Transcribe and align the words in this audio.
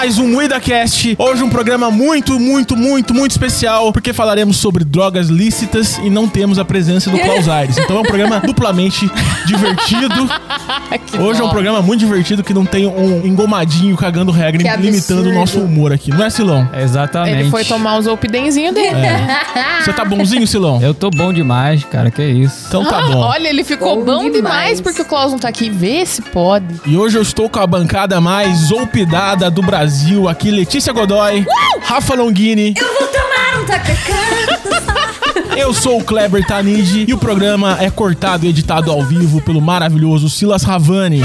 mais 0.00 0.18
um 0.18 0.26
MuidaCast. 0.28 1.14
Hoje 1.18 1.42
um 1.42 1.50
programa 1.50 1.90
muito, 1.90 2.40
muito, 2.40 2.74
muito, 2.74 3.12
muito 3.12 3.32
especial, 3.32 3.92
porque 3.92 4.14
falaremos 4.14 4.56
sobre 4.56 4.82
drogas 4.82 5.28
lícitas 5.28 5.98
e 5.98 6.08
não 6.08 6.26
temos 6.26 6.58
a 6.58 6.64
presença 6.64 7.10
do 7.10 7.18
Klaus 7.18 7.46
Aires. 7.50 7.76
Então 7.76 7.98
é 7.98 8.00
um 8.00 8.04
programa 8.04 8.40
duplamente 8.40 9.10
divertido. 9.44 10.26
Hoje 11.20 11.42
é 11.42 11.44
um 11.44 11.50
programa 11.50 11.82
muito 11.82 12.00
divertido 12.00 12.42
que 12.42 12.54
não 12.54 12.64
tem 12.64 12.86
um 12.86 13.26
engomadinho 13.26 13.94
cagando 13.94 14.32
regra, 14.32 14.62
Que 14.62 14.80
limitando 14.80 15.28
o 15.28 15.34
nosso 15.34 15.60
humor 15.60 15.92
aqui. 15.92 16.10
Não 16.10 16.24
é, 16.24 16.30
Silão? 16.30 16.66
Exatamente. 16.72 17.40
Ele 17.40 17.50
foi 17.50 17.62
tomar 17.66 17.98
os 17.98 18.06
opidenzinhos 18.06 18.74
dele. 18.74 18.96
Você 19.84 19.92
tá 19.92 20.02
bonzinho, 20.02 20.46
Silão? 20.46 20.80
Eu 20.80 20.94
tô 20.94 21.10
bom 21.10 21.30
demais, 21.30 21.84
cara, 21.84 22.10
que 22.10 22.22
isso. 22.22 22.64
Então 22.68 22.86
tá 22.86 23.02
bom. 23.02 23.18
Olha, 23.18 23.48
ele 23.48 23.64
ficou 23.64 23.96
Bom 23.96 24.04
bom 24.04 24.30
demais. 24.30 24.32
demais. 24.32 24.80
porque 24.80 25.02
o 25.02 25.04
Klaus 25.04 25.32
não 25.32 25.38
tá 25.38 25.48
aqui. 25.48 25.68
Vê 25.68 26.06
se 26.06 26.22
pode. 26.22 26.64
E 26.86 26.96
hoje 26.96 27.18
eu 27.18 27.22
estou 27.22 27.50
com 27.50 27.58
a 27.58 27.66
bancada 27.66 28.18
mais 28.18 28.72
olpidada 28.72 29.50
do 29.50 29.60
Brasil. 29.60 29.89
Aqui, 30.28 30.52
Letícia 30.52 30.92
Godoy, 30.92 31.44
Rafa 31.82 32.14
Longini. 32.14 32.74
Eu 32.80 32.86
vou 32.96 33.08
tomar 33.08 33.60
um 33.60 33.66
tacacá. 33.66 35.50
Eu 35.56 35.74
sou 35.74 35.98
o 35.98 36.04
Kleber 36.04 36.46
Tanid 36.46 37.06
e 37.08 37.12
o 37.12 37.18
programa 37.18 37.76
é 37.80 37.90
cortado 37.90 38.46
e 38.46 38.48
editado 38.50 38.92
ao 38.92 39.02
vivo 39.02 39.40
pelo 39.40 39.60
maravilhoso 39.60 40.30
Silas 40.30 40.62
Ravani. 40.62 41.22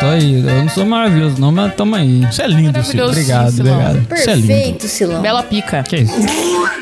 Tô 0.00 0.06
aí. 0.06 0.40
Eu 0.40 0.62
não 0.62 0.68
sou 0.70 0.86
maravilhoso, 0.86 1.38
não, 1.38 1.52
mas 1.52 1.74
tamo 1.74 1.94
aí. 1.94 2.24
Isso 2.24 2.40
é 2.40 2.48
lindo, 2.48 2.82
Silas. 2.82 3.10
Obrigado, 3.10 3.50
Silão. 3.50 3.74
obrigado. 3.74 3.96
É 4.26 4.34
lindo. 4.34 4.46
Perfeito, 4.46 4.88
Silão. 4.88 5.20
Bela 5.20 5.42
pica. 5.42 5.82
Que 5.82 5.96
isso? 5.96 6.14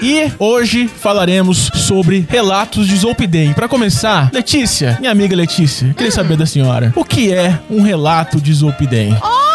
E 0.01 0.31
hoje 0.39 0.87
falaremos 0.87 1.69
sobre 1.75 2.25
relatos 2.31 2.87
de 2.87 2.97
Zolpidem. 2.97 3.55
Pra 3.55 3.67
começar, 3.67 4.31
Letícia, 4.33 4.97
minha 5.01 5.11
amiga 5.11 5.35
Letícia, 5.35 5.93
queria 5.95 6.13
saber 6.13 6.37
da 6.37 6.47
senhora, 6.47 6.93
o 6.95 7.05
que 7.05 7.33
é 7.33 7.59
um 7.69 7.83
relato 7.83 8.41
de 8.41 8.55
Zolpidem? 8.55 9.09
Amigo 9.09 9.48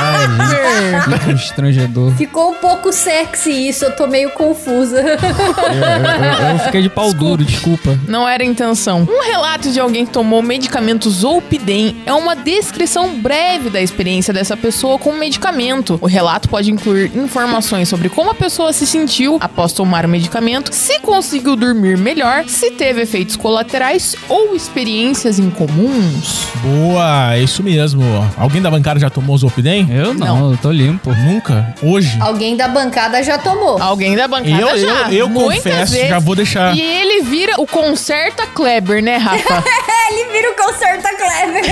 Ai, 0.00 1.02
que 1.18 1.24
constrangedor. 1.26 2.12
Ficou 2.16 2.52
um 2.52 2.54
pouco 2.54 2.92
sexy 2.92 3.68
isso, 3.68 3.84
eu 3.84 3.92
tô 3.94 4.06
meio 4.06 4.30
confusa. 4.30 5.00
Eu, 5.00 5.06
eu- 5.06 6.48
eu 6.52 6.58
fiquei 6.60 6.82
de 6.82 6.88
pau 6.88 7.12
duro, 7.12 7.44
desculpa. 7.44 7.98
Não 8.08 8.28
era 8.28 8.42
a 8.42 8.46
intenção. 8.46 9.06
Um 9.10 9.22
relato 9.22 9.70
de 9.70 9.78
alguém 9.80 10.06
que 10.06 10.12
tomou 10.12 10.42
medicamento 10.42 11.10
Zolpidem 11.10 11.96
é 12.06 12.12
uma 12.12 12.34
descrição 12.34 13.14
breve 13.20 13.70
da 13.70 13.80
experiência 13.80 14.32
dessa 14.32 14.56
pessoa 14.56 14.98
com 14.98 15.10
o 15.10 15.18
medicamento. 15.18 15.98
O 16.00 16.06
relato 16.06 16.48
pode 16.48 16.70
incluir 16.70 17.10
informações 17.16 17.88
sobre 17.88 18.08
como 18.08 18.30
a 18.30 18.34
pessoa 18.34 18.72
se 18.72 18.86
sentiu 18.86 19.38
após 19.40 19.72
tomar 19.72 20.04
o 20.06 20.08
medicamento, 20.08 20.72
se 20.72 20.98
conseguiu 21.00 21.56
dormir 21.56 21.96
melhor, 21.98 22.44
se 22.46 22.70
teve 22.70 23.02
efeitos 23.02 23.36
colaterais 23.36 24.14
ou 24.28 24.54
experiências 24.54 25.38
incomuns. 25.38 26.46
Boa, 26.62 27.34
é 27.34 27.42
isso 27.42 27.62
mesmo. 27.62 28.02
Alguém 28.36 28.62
da 28.62 28.70
bancada 28.70 28.98
já 29.00 29.10
tomou 29.10 29.36
Zolpidem? 29.36 29.86
Eu 29.90 30.14
não, 30.14 30.52
eu 30.52 30.58
tô 30.58 30.70
limpo. 30.70 31.12
Nunca? 31.14 31.74
Hoje? 31.82 32.16
Alguém 32.20 32.56
da 32.56 32.68
bancada 32.68 33.22
já 33.22 33.38
tomou. 33.38 33.80
Alguém 33.82 34.14
da 34.16 34.28
bancada 34.28 34.50
Eu, 34.60 34.68
eu, 34.68 34.78
já. 34.78 35.12
eu 35.12 35.28
Muitas 35.28 35.56
confesso, 35.62 35.92
vezes. 35.92 36.08
já 36.08 36.18
vou 36.18 36.34
deixar. 36.36 36.76
E 36.76 36.80
ele 36.80 37.22
vira 37.22 37.54
o 37.60 37.66
conserta 37.66 38.46
Kleber, 38.46 39.02
né, 39.02 39.16
Rafa? 39.16 39.62
Ele 40.12 40.24
vira 40.32 40.50
o 40.50 40.54
conserta 40.56 41.08
Clever. 41.16 41.62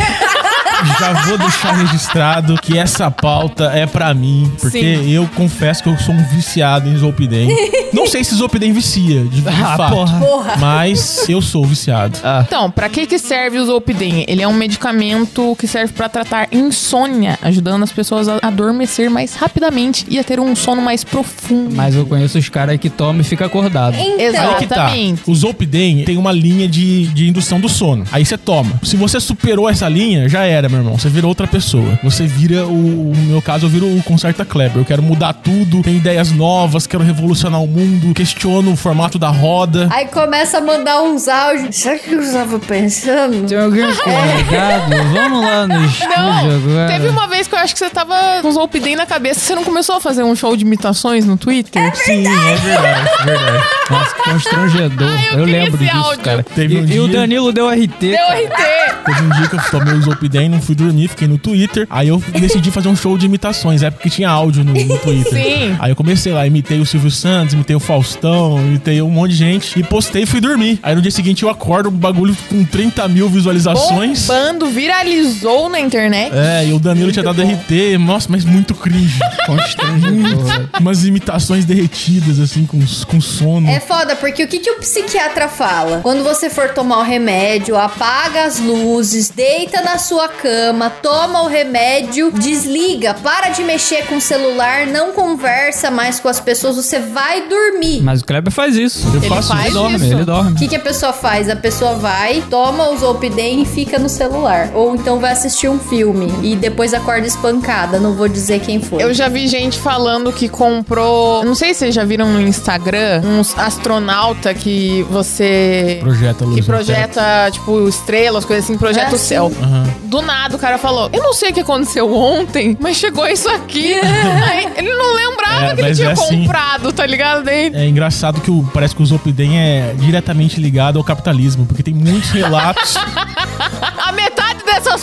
Já 1.00 1.12
vou 1.24 1.38
deixar 1.38 1.72
registrado 1.72 2.54
que 2.62 2.78
essa 2.78 3.10
pauta 3.10 3.64
é 3.74 3.84
pra 3.84 4.14
mim, 4.14 4.52
porque 4.60 4.78
Sim. 4.96 5.10
eu 5.10 5.28
confesso 5.34 5.82
que 5.82 5.88
eu 5.88 5.98
sou 5.98 6.14
um 6.14 6.22
viciado 6.28 6.88
em 6.88 6.96
Zolpidem. 6.96 7.48
Não 7.92 8.06
sei 8.06 8.22
se 8.22 8.36
Zolpidem 8.36 8.72
vicia, 8.72 9.24
de, 9.24 9.40
de 9.40 9.48
Ah, 9.48 9.76
fato. 9.76 9.92
porra. 9.92 10.18
Porra. 10.20 10.56
Mas 10.56 11.28
eu 11.28 11.42
sou 11.42 11.64
viciado. 11.66 12.16
Ah, 12.22 12.44
Então, 12.46 12.70
pra 12.70 12.88
que 12.88 13.06
que 13.08 13.18
serve 13.18 13.58
o 13.58 13.66
Zolpidem? 13.66 14.24
Ele 14.28 14.40
é 14.40 14.46
um 14.46 14.52
medicamento 14.54 15.56
que 15.58 15.66
serve 15.66 15.92
pra 15.92 16.08
tratar 16.08 16.46
insônia, 16.52 17.36
ajudando 17.42 17.82
as 17.82 17.90
pessoas 18.08 18.28
a 18.28 18.38
adormecer 18.42 19.10
mais 19.10 19.34
rapidamente 19.34 20.06
e 20.08 20.18
a 20.18 20.24
ter 20.24 20.40
um 20.40 20.56
sono 20.56 20.80
mais 20.80 21.04
profundo. 21.04 21.74
mas 21.76 21.94
eu 21.94 22.06
conheço 22.06 22.38
os 22.38 22.48
caras 22.48 22.78
que 22.78 22.88
tomam 22.88 23.20
e 23.20 23.24
ficam 23.24 23.46
acordados. 23.46 23.98
Então, 24.00 24.18
Exato. 24.20 24.48
Aí 24.48 24.54
que 24.56 24.66
tá. 24.66 24.74
Exatamente. 24.76 25.22
O 25.26 25.34
Zolpidem 25.34 26.04
tem 26.04 26.16
uma 26.16 26.32
linha 26.32 26.66
de, 26.66 27.06
de 27.08 27.28
indução 27.28 27.60
do 27.60 27.68
sono. 27.68 28.04
Aí 28.10 28.24
você 28.24 28.38
toma. 28.38 28.80
Se 28.82 28.96
você 28.96 29.20
superou 29.20 29.68
essa 29.68 29.86
linha, 29.88 30.26
já 30.28 30.44
era, 30.44 30.68
meu 30.70 30.78
irmão. 30.78 30.98
Você 30.98 31.10
virou 31.10 31.28
outra 31.28 31.46
pessoa. 31.46 31.98
Você 32.02 32.26
vira 32.26 32.66
o. 32.66 33.12
No 33.14 33.22
meu 33.24 33.42
caso, 33.42 33.66
eu 33.66 33.70
viro 33.70 33.86
o 33.86 34.02
Concerta 34.02 34.44
Kleber. 34.44 34.78
Eu 34.78 34.84
quero 34.86 35.02
mudar 35.02 35.34
tudo, 35.34 35.82
tenho 35.82 35.98
ideias 35.98 36.32
novas, 36.32 36.86
quero 36.86 37.02
revolucionar 37.04 37.62
o 37.62 37.66
mundo, 37.66 38.14
questiono 38.14 38.72
o 38.72 38.76
formato 38.76 39.18
da 39.18 39.28
roda. 39.28 39.88
aí 39.90 40.06
começa 40.06 40.58
a 40.58 40.60
mandar 40.62 41.02
uns 41.02 41.28
áudios. 41.28 41.76
Sabe 41.76 41.96
o 41.96 42.00
que 42.00 42.14
eu 42.14 42.22
estava 42.22 42.58
pensando? 42.58 43.46
Tem 43.46 43.58
alguém 43.58 43.84
escorregado? 43.90 44.94
Vamos 45.12 45.40
lá 45.44 45.66
no 45.66 45.84
estúdio 45.84 46.16
Não, 46.16 46.56
agora. 46.56 46.86
teve 46.88 47.08
uma 47.08 47.26
vez 47.26 47.46
que 47.46 47.54
eu 47.54 47.58
acho 47.58 47.74
que 47.74 47.78
você 47.78 47.90
tava 47.98 48.42
com 48.42 48.48
o 48.48 48.52
Zolpidem 48.52 48.94
na 48.94 49.06
cabeça. 49.06 49.40
Você 49.40 49.54
não 49.54 49.64
começou 49.64 49.96
a 49.96 50.00
fazer 50.00 50.22
um 50.22 50.36
show 50.36 50.56
de 50.56 50.64
imitações 50.64 51.24
no 51.24 51.36
Twitter? 51.36 51.94
Sim, 51.96 52.26
é 52.26 52.54
verdade, 52.56 53.10
é 53.20 53.24
verdade. 53.24 53.77
Nossa, 53.90 54.14
que 54.14 54.30
constrangedor. 54.30 55.08
Ah, 55.08 55.24
eu 55.32 55.38
eu 55.38 55.44
queria 55.46 55.62
lembro 55.64 55.74
esse 55.82 55.84
disso, 55.92 55.96
áudio. 56.06 56.24
cara. 56.24 56.42
Teve 56.42 56.74
e, 56.74 56.78
um 56.78 56.86
e 56.86 57.00
o 57.00 57.08
dia- 57.08 57.20
Danilo 57.20 57.52
deu 57.52 57.68
RT. 57.68 57.88
Deu 58.00 58.16
cara. 58.18 58.40
RT! 58.40 58.88
Teve 59.06 59.22
um 59.22 59.28
dia 59.30 59.48
que 59.48 59.56
eu 59.56 59.60
tomei 59.70 59.94
o 59.94 60.02
Zolpidem, 60.02 60.48
não 60.50 60.60
fui 60.60 60.74
dormir, 60.74 61.08
fiquei 61.08 61.26
no 61.28 61.38
Twitter. 61.38 61.86
Aí 61.88 62.08
eu 62.08 62.22
decidi 62.38 62.70
fazer 62.70 62.88
um 62.88 62.96
show 62.96 63.16
de 63.16 63.24
imitações, 63.26 63.82
é 63.82 63.90
porque 63.90 64.10
tinha 64.10 64.28
áudio 64.28 64.62
no, 64.64 64.72
no 64.74 64.98
Twitter. 64.98 65.32
Sim. 65.32 65.76
Aí 65.78 65.90
eu 65.90 65.96
comecei 65.96 66.32
lá, 66.32 66.46
imitei 66.46 66.78
o 66.78 66.84
Silvio 66.86 67.10
Santos, 67.10 67.54
imitei 67.54 67.74
o 67.74 67.80
Faustão, 67.80 68.58
imitei 68.58 69.00
um 69.00 69.08
monte 69.10 69.30
de 69.30 69.36
gente 69.36 69.78
e 69.78 69.82
postei 69.82 70.24
e 70.24 70.26
fui 70.26 70.40
dormir. 70.40 70.78
Aí 70.82 70.94
no 70.94 71.00
dia 71.00 71.10
seguinte 71.10 71.42
eu 71.42 71.48
acordo, 71.48 71.88
um 71.88 71.92
bagulho 71.92 72.36
com 72.50 72.62
30 72.64 73.08
mil 73.08 73.28
visualizações. 73.30 74.26
Bombando, 74.26 74.66
viralizou 74.66 75.70
na 75.70 75.80
internet. 75.80 76.30
É, 76.34 76.66
e 76.66 76.72
o 76.74 76.78
Danilo 76.78 77.10
tinha 77.10 77.22
dado 77.22 77.40
RT, 77.42 77.96
nossa, 77.98 78.26
mas 78.30 78.44
muito 78.44 78.74
cringe. 78.74 79.18
Constrangedor. 79.46 80.68
Umas 80.80 81.04
imitações 81.04 81.64
derretidas, 81.64 82.38
assim, 82.40 82.66
com, 82.66 82.78
com 83.06 83.20
sono. 83.20 83.68
É 83.68 83.77
foda, 83.80 84.16
porque 84.16 84.44
o 84.44 84.48
que, 84.48 84.58
que 84.58 84.70
o 84.70 84.78
psiquiatra 84.78 85.48
fala? 85.48 86.00
Quando 86.02 86.22
você 86.22 86.48
for 86.50 86.70
tomar 86.70 86.98
o 87.00 87.02
remédio, 87.02 87.76
apaga 87.76 88.44
as 88.44 88.58
luzes, 88.58 89.28
deita 89.30 89.80
na 89.82 89.98
sua 89.98 90.28
cama, 90.28 90.90
toma 90.90 91.42
o 91.42 91.46
remédio, 91.46 92.30
desliga, 92.32 93.14
para 93.14 93.50
de 93.50 93.62
mexer 93.62 94.06
com 94.06 94.16
o 94.16 94.20
celular, 94.20 94.86
não 94.86 95.12
conversa 95.12 95.90
mais 95.90 96.18
com 96.20 96.28
as 96.28 96.40
pessoas, 96.40 96.76
você 96.76 96.98
vai 96.98 97.48
dormir. 97.48 98.00
Mas 98.02 98.20
o 98.20 98.24
Kleber 98.24 98.52
faz 98.52 98.76
isso. 98.76 99.06
Eu 99.08 99.16
Ele 99.20 99.28
faço 99.28 99.48
faz 99.48 99.60
Ele 99.60 99.68
isso. 99.70 99.78
dorme, 99.78 99.96
isso. 99.96 100.04
ele 100.14 100.24
dorme. 100.24 100.52
O 100.52 100.54
que, 100.56 100.68
que 100.68 100.76
a 100.76 100.80
pessoa 100.80 101.12
faz? 101.12 101.48
A 101.48 101.56
pessoa 101.56 101.94
vai, 101.94 102.42
toma 102.50 102.90
o 102.90 102.96
Zolpidem 102.96 103.62
e 103.62 103.66
fica 103.66 103.98
no 103.98 104.08
celular. 104.08 104.70
Ou 104.74 104.94
então 104.94 105.18
vai 105.18 105.32
assistir 105.32 105.68
um 105.68 105.78
filme 105.78 106.32
e 106.42 106.56
depois 106.56 106.92
acorda 106.94 107.26
espancada. 107.26 107.98
Não 107.98 108.14
vou 108.14 108.28
dizer 108.28 108.60
quem 108.60 108.80
foi. 108.80 109.02
Eu 109.02 109.12
já 109.14 109.28
vi 109.28 109.46
gente 109.48 109.78
falando 109.78 110.32
que 110.32 110.48
comprou. 110.48 111.44
Não 111.44 111.54
sei 111.54 111.72
se 111.74 111.80
vocês 111.80 111.94
já 111.94 112.04
viram 112.04 112.30
no 112.32 112.40
Instagram 112.40 113.22
uns 113.24 113.56
astronauta 113.68 114.52
que 114.52 115.02
você. 115.10 115.98
Projeta 116.00 116.44
a 116.44 116.46
luz. 116.46 116.60
Que 116.60 116.66
projeta, 116.66 117.50
tipo, 117.52 117.88
estrelas, 117.88 118.44
coisas 118.44 118.64
assim, 118.64 118.76
projeta 118.76 119.10
Ah, 119.12 119.14
o 119.14 119.18
céu. 119.18 119.52
Aham. 119.62 119.84
Do 120.04 120.22
nada 120.22 120.56
o 120.56 120.58
cara 120.58 120.78
falou: 120.78 121.08
Eu 121.12 121.22
não 121.22 121.32
sei 121.32 121.50
o 121.50 121.54
que 121.54 121.60
aconteceu 121.60 122.12
ontem, 122.14 122.76
mas 122.80 122.96
chegou 122.96 123.26
isso 123.26 123.48
aqui. 123.50 123.94
Aí, 123.94 124.68
ele 124.76 124.92
não 124.94 125.14
lembrava 125.14 125.66
É, 125.66 125.74
que 125.74 125.80
ele 125.80 125.88
mas 125.88 125.96
tinha 125.98 126.08
é 126.10 126.12
assim. 126.12 126.40
comprado, 126.42 126.92
tá 126.92 127.06
ligado? 127.06 127.44
Daí, 127.44 127.70
É 127.74 127.86
engraçado 127.86 128.40
que 128.40 128.50
o, 128.50 128.62
parece 128.74 128.94
que 128.96 129.02
o 129.02 129.06
Zolpidem 129.06 129.58
é 129.58 129.94
diretamente 129.98 130.58
ligado 130.60 130.98
ao 130.98 131.04
capitalismo, 131.04 131.66
porque 131.66 131.82
tem 131.82 131.94
muitos 131.94 132.30
relatos. 132.32 132.94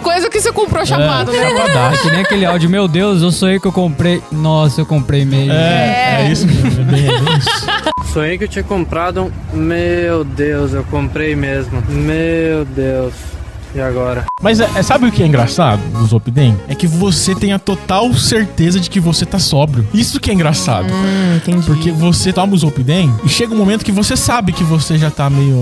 Coisas 0.06 0.30
que 0.30 0.40
você 0.40 0.52
comprou 0.54 0.86
chapado, 0.86 1.32
né? 1.32 1.40
É 1.40 1.58
Chapadaço. 1.58 2.02
que 2.04 2.12
nem 2.12 2.22
aquele 2.22 2.46
áudio, 2.46 2.70
meu 2.70 2.88
Deus, 2.88 3.24
eu 3.24 3.32
sonhei 3.32 3.60
que 3.60 3.66
eu 3.66 3.72
comprei. 3.72 4.22
Nossa, 4.32 4.82
eu 4.82 4.86
comprei 4.86 5.26
meio. 5.26 5.52
É, 5.52 6.22
é 6.22 6.32
isso 6.32 6.46
mesmo, 6.46 6.92
é 6.92 7.34
é 7.34 7.38
isso. 7.38 8.14
Sonhei 8.14 8.38
que 8.38 8.44
eu 8.44 8.48
tinha 8.48 8.64
comprado. 8.64 9.34
Meu 9.52 10.24
Deus, 10.24 10.74
eu 10.74 10.84
comprei 10.84 11.36
mesmo. 11.36 11.82
Meu 11.90 12.64
Deus. 12.66 13.14
E 13.76 13.82
agora? 13.82 14.24
Mas 14.42 14.60
é, 14.62 14.70
é- 14.74 14.82
sabe 14.82 15.06
o 15.08 15.12
que 15.12 15.22
é 15.22 15.26
engraçado 15.28 15.82
do 15.98 16.06
Zolpidem? 16.06 16.58
É 16.68 16.74
que 16.74 16.88
você 16.88 17.36
tem 17.36 17.52
a 17.52 17.60
total 17.60 18.14
certeza 18.14 18.80
de 18.80 18.90
que 18.90 19.00
você 19.02 19.26
tá 19.26 19.38
sóbrio. 19.38 19.86
Isso 19.94 20.18
que 20.20 20.32
é 20.32 20.34
engraçado. 20.34 20.88
Hum, 20.94 21.36
entendi. 21.36 21.66
Porque 21.66 21.92
você 21.92 22.32
toma 22.32 22.54
o 22.54 22.58
Zolpidem 22.58 23.14
e 23.26 23.30
chega 23.30 23.54
um 23.54 23.58
momento 23.58 23.84
que 23.84 23.92
você 23.92 24.16
sabe 24.16 24.54
que 24.54 24.64
você 24.64 24.98
já 24.98 25.12
tá 25.12 25.30
meio 25.30 25.62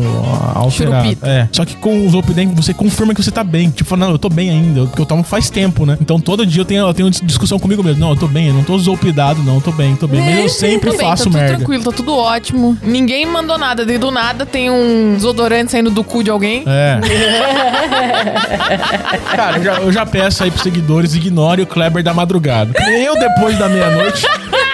ó, 0.56 0.60
alterado. 0.60 1.04
Churupita. 1.06 1.27
É. 1.27 1.50
Só 1.51 1.65
que 1.65 1.75
com 1.77 2.06
o 2.06 2.10
Zolpidem 2.10 2.48
você 2.54 2.71
confirma 2.74 3.15
que 3.15 3.24
você 3.24 3.31
tá 3.31 3.44
bem. 3.44 3.71
Tipo, 3.71 3.95
não, 3.98 4.12
eu 4.12 4.19
tô 4.19 4.30
bem 4.30 4.51
ainda, 4.51 4.86
porque 4.86 5.01
eu 5.01 5.06
tomo 5.07 5.24
faz 5.24 5.50
tempo, 5.50 5.83
né? 5.86 5.98
Então 6.00 6.19
todo 6.19 6.45
dia 6.45 6.62
eu 6.62 6.66
tenho, 6.66 6.86
eu 6.88 6.94
tenho 6.94 7.09
discussão 7.09 7.57
comigo 7.57 7.81
mesmo. 7.83 8.00
Não, 8.00 8.12
eu 8.12 8.16
tô 8.16 8.27
bem, 8.27 8.50
eu 8.50 8.54
não 8.54 8.63
tô 8.63 8.77
zolpidado, 8.77 9.42
não, 9.42 9.56
eu 9.56 9.62
tô 9.62 9.71
bem, 9.71 9.95
tô 9.95 10.07
bem. 10.07 10.21
Mas 10.21 10.39
eu 10.39 10.50
sempre 10.50 10.92
Tudo 10.92 11.00
bem, 11.00 11.07
faço 11.07 11.24
tá 11.24 11.30
tudo 11.31 11.39
merda. 11.39 11.57
tranquilo, 11.57 11.83
tá 11.83 11.92
tudo 11.92 12.16
ótimo. 12.16 12.77
Ninguém 12.83 13.25
mandou 13.25 13.57
nada. 13.57 13.86
Daí 13.86 13.98
do 13.98 14.12
nada 14.12 14.45
tem 14.45 14.69
um 14.69 15.16
desodorante 15.16 15.71
saindo 15.71 15.89
do 15.89 16.04
cu 16.04 16.24
de 16.24 16.30
alguém. 16.30 16.63
É. 16.68 17.00
Cara, 19.36 19.58
eu 19.58 19.64
já, 19.64 19.74
eu 19.76 19.92
já 19.92 20.06
peço 20.06 20.44
aí 20.44 20.52
pros 20.52 20.64
seguidores, 20.64 21.16
ignore 21.16 21.62
o 21.62 21.68
Kleber 21.68 22.04
da 22.04 22.14
madrugada. 22.14 22.74
Eu, 22.90 23.18
depois 23.18 23.58
da 23.58 23.70
meia-noite, 23.70 24.28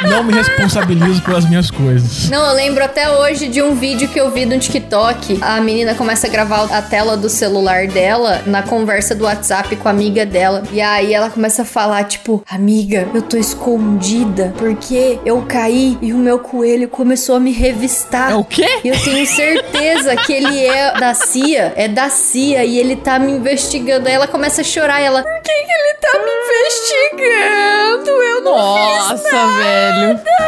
não 0.03 0.23
me 0.23 0.33
responsabilizo 0.33 1.21
pelas 1.21 1.45
minhas 1.45 1.69
coisas. 1.69 2.29
Não, 2.29 2.45
eu 2.45 2.55
lembro 2.55 2.83
até 2.83 3.09
hoje 3.09 3.47
de 3.47 3.61
um 3.61 3.75
vídeo 3.75 4.07
que 4.07 4.19
eu 4.19 4.31
vi 4.31 4.45
no 4.45 4.57
TikTok. 4.57 5.39
A 5.41 5.59
menina 5.59 5.95
começa 5.95 6.27
a 6.27 6.29
gravar 6.29 6.63
a 6.71 6.81
tela 6.81 7.17
do 7.17 7.29
celular 7.29 7.87
dela 7.87 8.41
na 8.45 8.63
conversa 8.63 9.13
do 9.13 9.25
WhatsApp 9.25 9.75
com 9.75 9.87
a 9.87 9.91
amiga 9.91 10.25
dela. 10.25 10.63
E 10.71 10.81
aí 10.81 11.13
ela 11.13 11.29
começa 11.29 11.63
a 11.63 11.65
falar, 11.65 12.03
tipo, 12.05 12.43
amiga, 12.49 13.07
eu 13.13 13.21
tô 13.21 13.37
escondida 13.37 14.53
porque 14.57 15.19
eu 15.25 15.41
caí 15.47 15.97
e 16.01 16.13
o 16.13 16.17
meu 16.17 16.39
coelho 16.39 16.87
começou 16.87 17.35
a 17.35 17.39
me 17.39 17.51
revistar. 17.51 18.31
É 18.31 18.35
o 18.35 18.43
quê? 18.43 18.79
E 18.83 18.87
eu 18.87 18.99
tenho 19.01 19.25
certeza 19.25 20.15
que 20.15 20.33
ele 20.33 20.65
é 20.65 20.93
da 20.93 21.13
CIA, 21.13 21.73
é 21.75 21.87
da 21.87 22.09
CIA 22.09 22.63
e 22.63 22.77
ele 22.77 22.95
tá 22.95 23.19
me 23.19 23.31
investigando. 23.31 24.07
Aí 24.07 24.13
ela 24.13 24.27
começa 24.27 24.61
a 24.61 24.63
chorar 24.63 25.01
e 25.01 25.05
ela, 25.05 25.23
por 25.23 25.41
que, 25.41 25.51
que 25.51 25.71
ele 25.71 25.93
tá 25.99 26.19
me 26.19 26.31
investigando? 26.45 28.09
Eu 28.09 28.41
não 28.41 28.55
Nossa, 28.55 29.47
velho. 29.57 29.88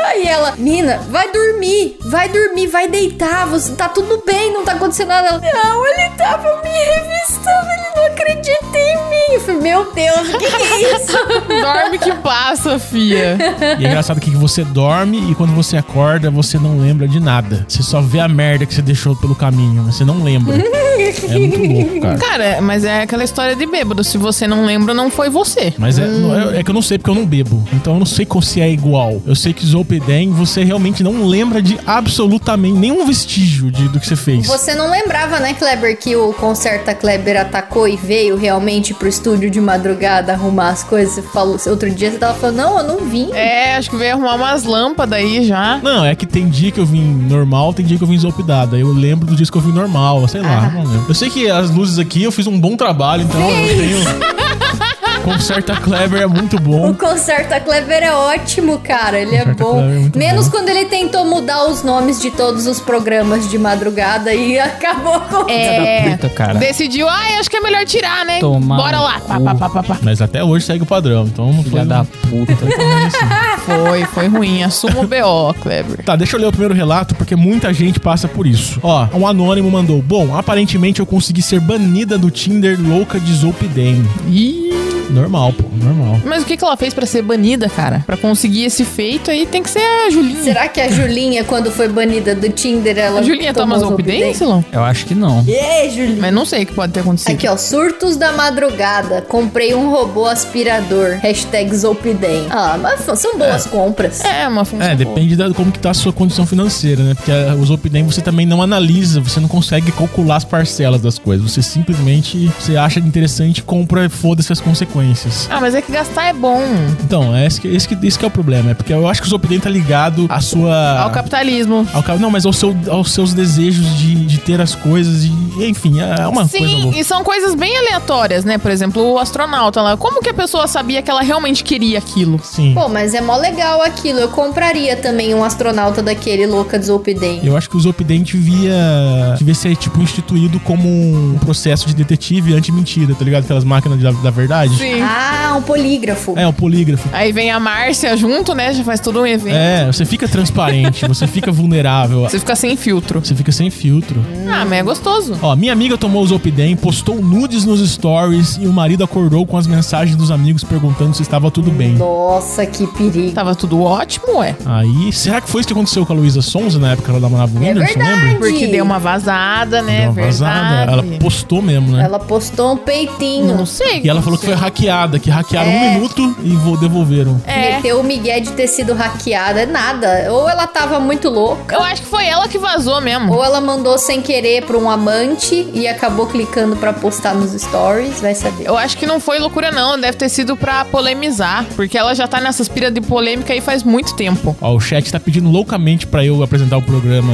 Aí 0.05 0.27
ela, 0.27 0.53
Mina, 0.57 0.97
vai 1.09 1.31
dormir, 1.31 1.97
vai 2.01 2.29
dormir, 2.29 2.67
vai 2.67 2.87
deitar, 2.87 3.47
você 3.47 3.73
tá 3.73 3.89
tudo 3.89 4.23
bem, 4.25 4.53
não 4.53 4.63
tá 4.63 4.73
acontecendo 4.73 5.09
nada. 5.09 5.39
Não, 5.39 5.87
ele 5.87 6.09
tava 6.17 6.61
me 6.61 6.69
revistando, 6.69 7.69
ele 7.71 7.90
não 8.01 8.07
acredita 8.07 8.77
em 8.77 9.09
mim. 9.09 9.33
Eu 9.33 9.39
falei, 9.41 9.61
meu 9.61 9.93
Deus, 9.93 10.29
o 10.33 10.37
que, 10.37 10.49
que 10.49 10.55
é 10.63 10.95
isso? 10.95 11.11
Dorme 11.61 11.97
que 11.97 12.11
passa, 12.15 12.77
fia. 12.79 13.37
E 13.79 13.85
é 13.85 13.87
engraçado 13.87 14.19
que 14.19 14.29
você 14.31 14.63
dorme 14.63 15.31
e 15.31 15.35
quando 15.35 15.53
você 15.53 15.77
acorda, 15.77 16.29
você 16.29 16.57
não 16.57 16.77
lembra 16.79 17.07
de 17.07 17.19
nada. 17.19 17.65
Você 17.67 17.81
só 17.83 18.01
vê 18.01 18.19
a 18.19 18.27
merda 18.27 18.65
que 18.65 18.73
você 18.73 18.81
deixou 18.81 19.15
pelo 19.15 19.35
caminho, 19.35 19.83
mas 19.85 19.95
você 19.95 20.03
não 20.05 20.23
lembra. 20.23 20.55
É 20.55 21.37
muito 21.39 21.57
louco, 21.73 22.01
cara. 22.01 22.17
Cara, 22.17 22.61
mas 22.61 22.83
é 22.83 23.01
aquela 23.03 23.23
história 23.23 23.55
de 23.55 23.65
bêbado. 23.65 24.03
Se 24.03 24.17
você 24.17 24.47
não 24.47 24.65
lembra, 24.65 24.93
não 24.93 25.09
foi 25.09 25.29
você. 25.29 25.73
Mas 25.77 25.97
é, 25.97 26.05
não- 26.07 26.51
é, 26.51 26.59
é 26.59 26.63
que 26.63 26.69
eu 26.69 26.73
não 26.73 26.81
sei 26.81 26.97
porque 26.97 27.09
eu 27.09 27.15
não 27.15 27.25
bebo. 27.25 27.63
Então 27.73 27.93
eu 27.93 27.99
não 27.99 28.05
sei 28.05 28.27
se 28.41 28.59
é 28.61 28.69
igual. 28.69 29.21
Eu 29.25 29.35
sei 29.35 29.53
que 29.53 29.65
Zolpidem 29.65 30.31
você 30.31 30.63
realmente 30.63 31.03
não 31.03 31.25
lembra 31.25 31.61
de 31.61 31.79
absolutamente 31.85 32.77
nenhum 32.77 33.05
vestígio 33.05 33.71
de, 33.71 33.87
do 33.89 33.99
que 33.99 34.07
você 34.07 34.15
fez. 34.15 34.47
Você 34.47 34.73
não 34.75 34.89
lembrava, 34.89 35.39
né, 35.39 35.53
Kleber, 35.53 35.97
que 35.97 36.15
o 36.15 36.33
Concerta 36.33 36.93
Kleber 36.93 37.39
atacou 37.39 37.87
e 37.91 37.97
veio 37.97 38.35
realmente 38.35 38.93
pro 38.93 39.07
estúdio 39.07 39.49
de 39.49 39.59
madrugada 39.59 40.33
arrumar 40.33 40.69
as 40.69 40.83
coisas? 40.83 41.13
Você 41.15 41.21
falou, 41.21 41.57
outro 41.67 41.89
dia 41.89 42.11
você 42.11 42.17
tava 42.17 42.37
falando, 42.37 42.57
não, 42.57 42.77
eu 42.79 42.83
não 42.83 42.97
vim. 43.05 43.31
É, 43.33 43.75
acho 43.75 43.89
que 43.89 43.97
veio 43.97 44.13
arrumar 44.13 44.35
umas 44.35 44.63
lâmpadas 44.63 45.19
aí 45.19 45.43
já. 45.45 45.79
Não, 45.83 46.05
é 46.05 46.15
que 46.15 46.25
tem 46.25 46.49
dia 46.49 46.71
que 46.71 46.79
eu 46.79 46.85
vim 46.85 47.01
normal, 47.01 47.73
tem 47.73 47.85
dia 47.85 47.97
que 47.97 48.03
eu 48.03 48.07
vim 48.07 48.17
Zolpidada. 48.17 48.77
Eu 48.77 48.91
lembro 48.93 49.25
dos 49.25 49.35
dias 49.35 49.49
que 49.49 49.57
eu 49.57 49.61
vim 49.61 49.71
normal, 49.71 50.27
sei 50.27 50.41
lá, 50.41 50.71
não 50.73 50.83
lembro. 50.83 51.05
Eu 51.09 51.15
sei 51.15 51.29
que 51.29 51.49
as 51.49 51.69
luzes 51.69 51.99
aqui 51.99 52.23
eu 52.23 52.31
fiz 52.31 52.47
um 52.47 52.59
bom 52.59 52.75
trabalho, 52.75 53.23
então 53.23 53.41
eu 53.41 53.77
tenho. 53.77 53.97
Conserta 55.23 55.75
Clever 55.75 56.21
é 56.21 56.27
muito 56.27 56.59
bom. 56.59 56.89
O 56.89 56.95
Concerta 56.95 57.59
Clever 57.59 58.03
é 58.03 58.11
ótimo, 58.11 58.79
cara. 58.79 59.19
Ele 59.19 59.35
é 59.35 59.39
Concerta 59.39 59.63
bom. 59.63 59.73
Clever 59.73 60.11
é 60.13 60.17
Menos 60.17 60.45
bom. 60.45 60.51
quando 60.51 60.69
ele 60.69 60.85
tentou 60.85 61.25
mudar 61.25 61.65
os 61.65 61.83
nomes 61.83 62.19
de 62.19 62.31
todos 62.31 62.65
os 62.67 62.79
programas 62.79 63.49
de 63.49 63.57
madrugada 63.57 64.33
e 64.33 64.57
acabou 64.59 65.19
com. 65.21 65.49
É. 65.49 66.11
Puta, 66.11 66.29
cara. 66.29 66.55
Decidiu, 66.55 67.07
ai, 67.07 67.35
acho 67.35 67.49
que 67.49 67.57
é 67.57 67.61
melhor 67.61 67.85
tirar, 67.85 68.25
né? 68.25 68.39
Tomar 68.39 68.77
Bora 68.77 68.99
lá. 68.99 69.19
Pá, 69.19 69.39
pá, 69.39 69.55
pá, 69.55 69.69
pá, 69.69 69.83
pá. 69.83 69.97
Mas 70.01 70.21
até 70.21 70.43
hoje 70.43 70.65
segue 70.65 70.83
o 70.83 70.85
padrão, 70.87 71.25
então 71.25 71.47
não 71.47 71.61
foi. 71.63 71.71
Filha 71.71 71.85
da 71.85 72.03
puta. 72.03 72.51
Foi, 73.61 74.03
foi 74.05 74.27
ruim. 74.27 74.63
Assuma 74.63 75.01
o 75.01 75.07
BO, 75.07 75.53
Kleber. 75.61 76.03
Tá, 76.03 76.15
deixa 76.15 76.35
eu 76.35 76.39
ler 76.41 76.47
o 76.47 76.51
primeiro 76.51 76.73
relato, 76.73 77.13
porque 77.13 77.35
muita 77.35 77.71
gente 77.71 77.99
passa 77.99 78.27
por 78.27 78.47
isso. 78.47 78.79
Ó, 78.81 79.07
um 79.13 79.27
anônimo 79.27 79.69
mandou: 79.69 80.01
Bom, 80.01 80.35
aparentemente 80.35 80.99
eu 80.99 81.05
consegui 81.05 81.43
ser 81.43 81.59
banida 81.59 82.17
do 82.17 82.31
Tinder 82.31 82.79
louca 82.81 83.19
de 83.19 83.31
Zolpidem. 83.33 84.03
Ih. 84.27 84.70
Normal, 85.11 85.53
pô, 85.53 85.63
normal. 85.75 86.19
Mas 86.25 86.43
o 86.43 86.45
que, 86.45 86.55
que 86.57 86.63
ela 86.63 86.77
fez 86.77 86.93
pra 86.93 87.05
ser 87.05 87.21
banida, 87.21 87.69
cara? 87.69 88.03
Pra 88.05 88.15
conseguir 88.17 88.63
esse 88.65 88.83
feito 88.85 89.29
aí 89.29 89.45
tem 89.45 89.61
que 89.61 89.69
ser 89.69 89.79
a 89.81 90.09
Julinha. 90.09 90.43
Será 90.43 90.67
que 90.69 90.79
a 90.79 90.89
Julinha, 90.89 91.43
quando 91.43 91.71
foi 91.71 91.87
banida 91.87 92.33
do 92.33 92.49
Tinder, 92.49 92.97
ela. 92.97 93.19
A 93.19 93.23
Julinha 93.23 93.53
toma 93.53 93.77
Zolpidem, 93.79 94.33
Silão? 94.33 94.63
Eu 94.71 94.83
acho 94.83 95.05
que 95.05 95.13
não. 95.15 95.43
Ei, 95.47 95.89
Julinha. 95.89 96.17
Mas 96.21 96.33
não 96.33 96.45
sei 96.45 96.63
o 96.63 96.65
que 96.65 96.73
pode 96.73 96.93
ter 96.93 97.01
acontecido. 97.01 97.31
Aqui, 97.33 97.47
ó, 97.47 97.57
surtos 97.57 98.15
da 98.17 98.31
madrugada. 98.31 99.21
Comprei 99.21 99.73
um 99.75 99.89
robô 99.89 100.25
aspirador. 100.25 101.17
Hashtag 101.21 101.75
Zolpidem. 101.75 102.47
Ah, 102.49 102.77
mas 102.81 103.01
são 103.19 103.37
boas 103.37 103.65
compras. 103.65 104.21
É, 104.23 104.47
uma 104.47 104.63
função 104.65 104.85
É, 104.87 104.95
boa. 104.95 104.97
depende 104.97 105.35
da 105.35 105.51
como 105.53 105.71
que 105.71 105.79
tá 105.79 105.91
a 105.91 105.93
sua 105.93 106.13
condição 106.13 106.45
financeira, 106.45 107.03
né? 107.03 107.13
Porque 107.13 107.31
a- 107.31 107.55
o 107.55 107.65
Zolpidem 107.65 108.03
você 108.05 108.21
também 108.21 108.45
não 108.45 108.61
analisa, 108.61 109.19
você 109.19 109.39
não 109.39 109.47
consegue 109.47 109.91
calcular 109.91 110.37
as 110.37 110.45
parcelas 110.45 111.01
das 111.01 111.17
coisas. 111.19 111.51
Você 111.51 111.61
simplesmente 111.61 112.49
você 112.59 112.77
acha 112.77 112.99
interessante, 112.99 113.61
compra 113.63 114.05
e 114.05 114.09
foda-se 114.09 114.51
as 114.53 114.59
consequências. 114.61 115.00
Ah, 115.49 115.59
mas 115.59 115.75
é 115.75 115.81
que 115.81 115.91
gastar 115.91 116.25
é 116.25 116.33
bom. 116.33 116.61
Então, 117.03 117.35
é 117.35 117.45
esse 117.45 117.59
que, 117.59 117.67
esse 117.67 117.87
que, 117.87 118.07
esse 118.07 118.17
que 118.17 118.25
é 118.25 118.27
o 118.27 118.31
problema. 118.31 118.71
É 118.71 118.73
porque 118.73 118.93
eu 118.93 119.07
acho 119.07 119.21
que 119.21 119.27
o 119.27 119.29
Zolpidem 119.29 119.59
tá 119.59 119.69
ligado 119.69 120.25
à 120.29 120.39
sua... 120.41 120.99
Ao 120.99 121.09
capitalismo. 121.09 121.87
Ao 121.93 122.19
Não, 122.19 122.29
mas 122.29 122.45
ao 122.45 122.53
seu, 122.53 122.75
aos 122.89 123.11
seus 123.11 123.33
desejos 123.33 123.97
de, 123.97 124.15
de 124.25 124.37
ter 124.39 124.61
as 124.61 124.75
coisas 124.75 125.23
e, 125.23 125.31
enfim, 125.67 125.99
é 125.99 126.27
uma 126.27 126.47
coisa 126.47 126.67
Sim, 126.67 126.91
e 126.95 127.03
são 127.03 127.23
coisas 127.23 127.55
bem 127.55 127.75
aleatórias, 127.77 128.45
né? 128.45 128.57
Por 128.57 128.71
exemplo, 128.71 129.13
o 129.13 129.19
astronauta 129.19 129.81
lá. 129.81 129.97
Como 129.97 130.21
que 130.21 130.29
a 130.29 130.33
pessoa 130.33 130.67
sabia 130.67 131.01
que 131.01 131.09
ela 131.09 131.21
realmente 131.21 131.63
queria 131.63 131.97
aquilo? 131.97 132.39
Sim. 132.43 132.73
Pô, 132.73 132.87
mas 132.87 133.13
é 133.13 133.21
mó 133.21 133.35
legal 133.37 133.81
aquilo. 133.81 134.19
Eu 134.19 134.29
compraria 134.29 134.95
também 134.95 135.33
um 135.33 135.43
astronauta 135.43 136.01
daquele 136.01 136.45
louca 136.45 136.77
de 136.77 136.85
Zolpidem. 136.85 137.41
Eu 137.43 137.55
acho 137.57 137.69
que 137.69 137.77
o 137.77 137.79
Zolpidem 137.79 138.21
devia, 138.23 139.35
devia 139.37 139.55
ser, 139.55 139.75
tipo, 139.75 140.01
instituído 140.01 140.59
como 140.61 140.87
um 140.87 141.37
processo 141.39 141.87
de 141.87 141.93
detetive 141.93 142.53
anti-mentira, 142.53 143.13
tá 143.15 143.23
ligado? 143.23 143.43
Aquelas 143.43 143.63
máquinas 143.63 143.99
da, 143.99 144.11
da 144.11 144.29
verdade. 144.29 144.75
Sim. 144.77 144.90
Ah, 145.01 145.55
um 145.57 145.61
polígrafo. 145.61 146.33
É, 146.37 146.47
o 146.47 146.53
polígrafo. 146.53 147.07
Aí 147.13 147.31
vem 147.31 147.51
a 147.51 147.59
Márcia 147.59 148.15
junto, 148.17 148.53
né? 148.55 148.73
Já 148.73 148.83
faz 148.83 148.99
todo 148.99 149.21
um 149.21 149.27
evento. 149.27 149.55
É, 149.55 149.85
você 149.87 150.05
fica 150.05 150.27
transparente, 150.27 151.07
você 151.07 151.27
fica 151.27 151.51
vulnerável, 151.51 152.21
Você 152.21 152.39
fica 152.39 152.55
sem 152.55 152.75
filtro. 152.75 153.19
você 153.23 153.35
fica 153.35 153.51
sem 153.51 153.69
filtro. 153.69 154.23
Ah, 154.47 154.65
mas 154.65 154.79
é 154.79 154.83
gostoso. 154.83 155.37
Ó, 155.41 155.55
minha 155.55 155.73
amiga 155.73 155.97
tomou 155.97 156.23
o 156.23 156.27
Zolpidem, 156.27 156.75
postou 156.75 157.21
nudes 157.21 157.65
nos 157.65 157.79
stories 157.89 158.57
e 158.61 158.67
o 158.67 158.73
marido 158.73 159.03
acordou 159.03 159.45
com 159.45 159.57
as 159.57 159.67
mensagens 159.67 160.15
dos 160.15 160.31
amigos 160.31 160.63
perguntando 160.63 161.13
se 161.15 161.21
estava 161.21 161.49
tudo 161.51 161.69
bem. 161.71 161.93
Nossa, 161.93 162.65
que 162.65 162.87
perigo. 162.87 163.31
Tava 163.31 163.55
tudo 163.55 163.81
ótimo, 163.81 164.37
ué. 164.39 164.55
Aí, 164.65 165.11
será 165.13 165.39
que 165.41 165.49
foi 165.49 165.61
isso 165.61 165.67
que 165.67 165.73
aconteceu 165.73 166.05
com 166.05 166.13
a 166.13 166.15
Luísa 166.15 166.41
Sonza 166.41 166.79
na 166.79 166.91
época 166.91 167.05
que 167.05 167.11
ela 167.11 167.19
namorava 167.19 167.51
o 167.57 167.63
É 167.63 167.69
Whindersson, 167.69 167.99
verdade. 167.99 168.25
lembra? 168.25 168.39
Porque 168.49 168.67
deu 168.67 168.83
uma 168.83 168.99
vazada, 168.99 169.81
né? 169.81 170.01
Deu 170.01 170.11
uma 170.11 170.21
vazada. 170.23 170.75
Verdade. 170.77 170.91
Ela 170.91 171.19
postou 171.19 171.61
mesmo, 171.61 171.91
né? 171.91 172.03
Ela 172.03 172.19
postou 172.19 172.73
um 172.73 172.77
peitinho. 172.77 173.55
Não 173.55 173.65
sei. 173.65 174.01
E 174.03 174.09
ela 174.09 174.21
falou 174.21 174.37
que 174.37 174.45
foi 174.45 174.53
hackeada, 174.55 174.80
que 175.19 175.29
hackearam 175.29 175.69
É. 175.71 175.75
um 175.75 175.93
minuto 175.93 176.35
e 176.43 176.49
vo- 176.55 176.75
devolveram. 176.77 177.39
É. 177.45 177.75
Meteu 177.75 177.99
o 177.99 178.03
migué 178.03 178.39
de 178.39 178.51
ter 178.53 178.67
sido 178.67 178.93
hackeada. 178.93 179.61
É 179.61 179.65
nada. 179.65 180.27
Ou 180.31 180.49
ela 180.49 180.65
tava 180.65 180.99
muito 180.99 181.29
louca. 181.29 181.75
Eu 181.75 181.81
acho 181.83 182.01
que 182.01 182.07
foi 182.07 182.25
ela 182.25 182.47
que 182.47 182.57
vazou 182.57 182.99
mesmo. 183.01 183.31
Ou 183.33 183.43
ela 183.43 183.61
mandou 183.61 183.97
sem 183.97 184.21
querer 184.21 184.65
pra 184.65 184.77
um 184.77 184.89
amante 184.89 185.67
e 185.73 185.87
acabou 185.87 186.25
clicando 186.25 186.75
pra 186.75 186.91
postar 186.93 187.33
nos 187.35 187.51
stories. 187.51 188.19
Vai 188.21 188.33
saber. 188.33 188.65
Eu 188.67 188.77
acho 188.77 188.97
que 188.97 189.05
não 189.05 189.19
foi 189.19 189.37
loucura, 189.39 189.71
não. 189.71 189.99
Deve 189.99 190.17
ter 190.17 190.29
sido 190.29 190.55
pra 190.57 190.83
polemizar. 190.85 191.65
Porque 191.75 191.97
ela 191.97 192.13
já 192.15 192.27
tá 192.27 192.41
nessa 192.41 192.61
aspira 192.63 192.89
de 192.89 193.01
polêmica 193.01 193.53
aí 193.53 193.61
faz 193.61 193.83
muito 193.83 194.15
tempo. 194.15 194.55
Ó, 194.59 194.73
o 194.75 194.79
chat 194.79 195.11
tá 195.11 195.19
pedindo 195.19 195.49
loucamente 195.49 196.07
pra 196.07 196.25
eu 196.25 196.41
apresentar 196.41 196.77
o 196.77 196.81
programa 196.81 197.33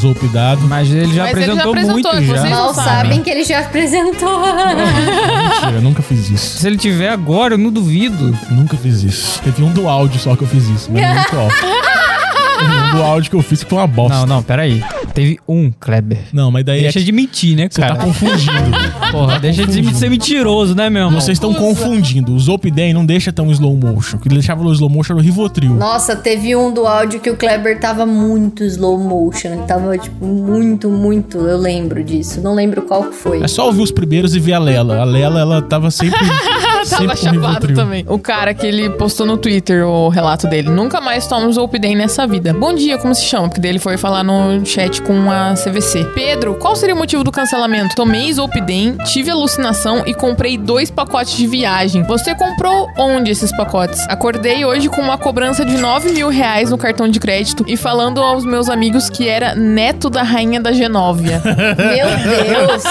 Zolpidado. 0.00 0.62
Mas 0.62 0.90
ele 0.90 1.14
já 1.14 1.24
Mas 1.24 1.36
ele 1.36 1.46
já 1.46 1.52
apresentou 1.54 1.70
apresentou, 1.70 1.92
muito 1.92 2.08
vocês 2.26 2.26
já. 2.42 2.56
não 2.56 2.64
Mal 2.64 2.74
sabem. 2.74 3.22
que 3.22 3.30
ele 3.30 3.44
já 3.44 3.60
apresentou. 3.60 4.40
Mentira, 4.40 5.72
eu 5.76 5.82
nunca 5.82 6.02
fiz 6.02 6.30
isso. 6.30 6.58
Se 6.58 6.66
ele 6.66 6.76
tiver 6.78 7.10
agora, 7.10 7.54
eu 7.54 7.58
não 7.58 7.70
duvido. 7.70 8.36
Nunca 8.50 8.76
fiz 8.76 9.02
isso. 9.02 9.42
Teve 9.42 9.62
um 9.62 9.72
do 9.72 9.88
áudio 9.88 10.18
só 10.18 10.34
que 10.36 10.42
eu 10.42 10.48
fiz 10.48 10.68
isso, 10.68 10.90
mas 10.92 11.02
não 11.02 11.24
muito. 11.24 11.78
Um 12.88 12.96
do 12.96 13.02
áudio 13.02 13.30
que 13.30 13.36
eu 13.36 13.42
fiz 13.42 13.62
que 13.62 13.68
foi 13.68 13.78
uma 13.78 13.86
bosta. 13.86 14.18
Não, 14.18 14.26
não, 14.26 14.42
peraí. 14.42 14.82
Teve 15.14 15.38
um, 15.46 15.70
Kleber. 15.78 16.18
Não, 16.32 16.50
mas 16.50 16.64
daí 16.64 16.82
Deixa 16.82 16.98
é 16.98 17.00
que 17.00 17.06
de 17.06 17.12
mentir, 17.12 17.56
né, 17.56 17.68
você 17.70 17.80
cara? 17.80 17.96
tá 17.96 18.04
confundindo. 18.04 18.78
Porra, 19.12 19.38
deixa 19.38 19.66
de 19.66 19.94
ser 19.94 20.08
mentiroso, 20.10 20.74
né, 20.74 20.88
meu 20.88 21.04
irmão? 21.04 21.20
Vocês 21.20 21.36
estão 21.36 21.52
confundindo. 21.52 22.34
O 22.34 22.38
Zolpidem 22.38 22.92
não 22.94 23.04
deixa 23.04 23.32
tão 23.32 23.50
slow 23.50 23.76
motion. 23.76 24.16
O 24.16 24.20
que 24.20 24.28
deixava 24.28 24.62
o 24.62 24.72
slow 24.72 24.88
motion 24.88 25.14
era 25.14 25.20
o 25.20 25.24
Rivotril. 25.24 25.74
Nossa, 25.74 26.16
teve 26.16 26.54
um 26.56 26.72
do 26.72 26.86
áudio 26.86 27.20
que 27.20 27.30
o 27.30 27.36
Kleber 27.36 27.78
tava 27.80 28.04
muito 28.06 28.64
slow 28.64 28.98
motion. 28.98 29.48
Ele 29.48 29.62
tava, 29.62 29.96
tipo, 29.98 30.24
muito, 30.24 30.88
muito. 30.88 31.38
Eu 31.38 31.58
lembro 31.58 32.02
disso. 32.02 32.40
Não 32.40 32.54
lembro 32.54 32.82
qual 32.82 33.04
que 33.04 33.14
foi. 33.14 33.42
É 33.42 33.48
só 33.48 33.66
ouvir 33.66 33.82
os 33.82 33.90
primeiros 33.90 34.34
e 34.34 34.40
ver 34.40 34.54
a 34.54 34.58
Lela. 34.58 35.00
A 35.00 35.04
Lela, 35.04 35.40
ela 35.40 35.62
tava 35.62 35.90
sempre. 35.90 36.18
Tava 36.88 37.14
chapado 37.16 37.32
Rivotril. 37.32 37.76
também. 37.76 38.04
O 38.08 38.18
cara 38.18 38.54
que 38.54 38.64
ele 38.64 38.88
postou 38.90 39.26
no 39.26 39.36
Twitter 39.36 39.86
o 39.86 40.08
relato 40.08 40.46
dele. 40.46 40.70
Nunca 40.70 41.00
mais 41.00 41.26
toma 41.26 41.46
um 41.46 41.52
Zolpidem 41.52 41.94
nessa 41.96 42.26
vida. 42.26 42.47
Vida. 42.48 42.58
Bom 42.58 42.74
dia, 42.74 42.98
como 42.98 43.14
se 43.14 43.24
chama? 43.24 43.48
Porque 43.48 43.60
daí 43.60 43.70
ele 43.72 43.78
foi 43.78 43.96
falar 43.96 44.22
no 44.24 44.64
chat 44.64 45.02
com 45.02 45.30
a 45.30 45.54
CVC. 45.54 46.04
Pedro, 46.14 46.54
qual 46.54 46.74
seria 46.76 46.94
o 46.94 46.98
motivo 46.98 47.22
do 47.24 47.30
cancelamento? 47.30 47.94
Tomei 47.94 48.32
Zolpidem, 48.32 48.96
tive 49.06 49.30
alucinação 49.30 50.02
e 50.06 50.14
comprei 50.14 50.56
dois 50.56 50.90
pacotes 50.90 51.36
de 51.36 51.46
viagem. 51.46 52.02
Você 52.04 52.34
comprou 52.34 52.88
onde 52.98 53.30
esses 53.30 53.54
pacotes? 53.56 54.00
Acordei 54.08 54.64
hoje 54.64 54.88
com 54.88 55.00
uma 55.00 55.18
cobrança 55.18 55.64
de 55.64 55.76
9 55.76 56.10
mil 56.12 56.28
reais 56.28 56.70
no 56.70 56.78
cartão 56.78 57.08
de 57.08 57.18
crédito 57.20 57.64
e 57.66 57.76
falando 57.76 58.22
aos 58.22 58.44
meus 58.44 58.68
amigos 58.68 59.08
que 59.10 59.28
era 59.28 59.54
neto 59.54 60.08
da 60.10 60.22
rainha 60.22 60.60
da 60.60 60.72
Genóvia. 60.72 61.40
Meu 61.44 62.06
Deus. 62.08 62.84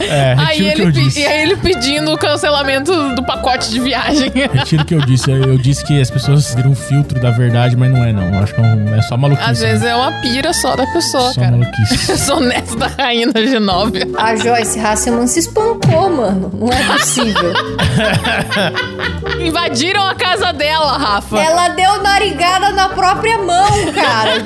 É, 0.00 0.34
aí, 0.38 0.66
ele, 0.68 0.92
pe- 0.92 1.18
e 1.20 1.26
aí 1.26 1.42
ele 1.42 1.56
pedindo 1.56 2.12
o 2.12 2.18
cancelamento 2.18 3.14
do 3.14 3.22
pacote 3.22 3.70
de 3.70 3.80
viagem. 3.80 4.30
Retiro 4.52 4.82
o 4.82 4.86
que 4.86 4.94
eu 4.94 5.00
disse. 5.00 5.30
Eu 5.30 5.58
disse 5.58 5.84
que 5.84 6.00
as 6.00 6.10
pessoas 6.10 6.54
viram 6.54 6.70
um 6.70 6.74
filtro 6.74 7.20
da 7.20 7.30
verdade, 7.30 7.76
mas 7.76 7.90
não 7.90 8.04
é 8.04 8.12
não. 8.12 8.39
Eu 8.40 8.44
acho 8.44 8.54
que 8.54 8.60
é, 8.60 8.64
um- 8.64 8.94
é 8.94 9.02
só 9.02 9.16
maluquice. 9.16 9.50
Às 9.50 9.60
vezes 9.60 9.84
é 9.84 9.94
uma 9.94 10.12
pira 10.22 10.52
só 10.52 10.74
da 10.74 10.86
pessoa, 10.86 11.32
só 11.32 11.40
cara. 11.40 11.52
maluquice. 11.56 12.10
Eu 12.12 12.16
sou 12.18 12.40
neto 12.40 12.74
da 12.76 12.86
rainha 12.86 13.30
da 13.32 13.42
Genóvia. 13.44 14.08
A 14.16 14.34
Joyce 14.34 14.78
Hasselman 14.80 15.26
se 15.26 15.40
espancou, 15.40 16.10
mano. 16.10 16.50
Não 16.54 16.68
é 16.72 16.82
possível. 16.96 17.52
Invadiram 19.40 20.02
a 20.06 20.14
casa 20.14 20.52
dela, 20.52 20.96
Rafa. 20.98 21.38
Ela 21.38 21.68
deu 21.70 22.02
narigada 22.02 22.70
na 22.72 22.88
própria 22.88 23.38
mão, 23.38 23.66
cara. 23.94 24.40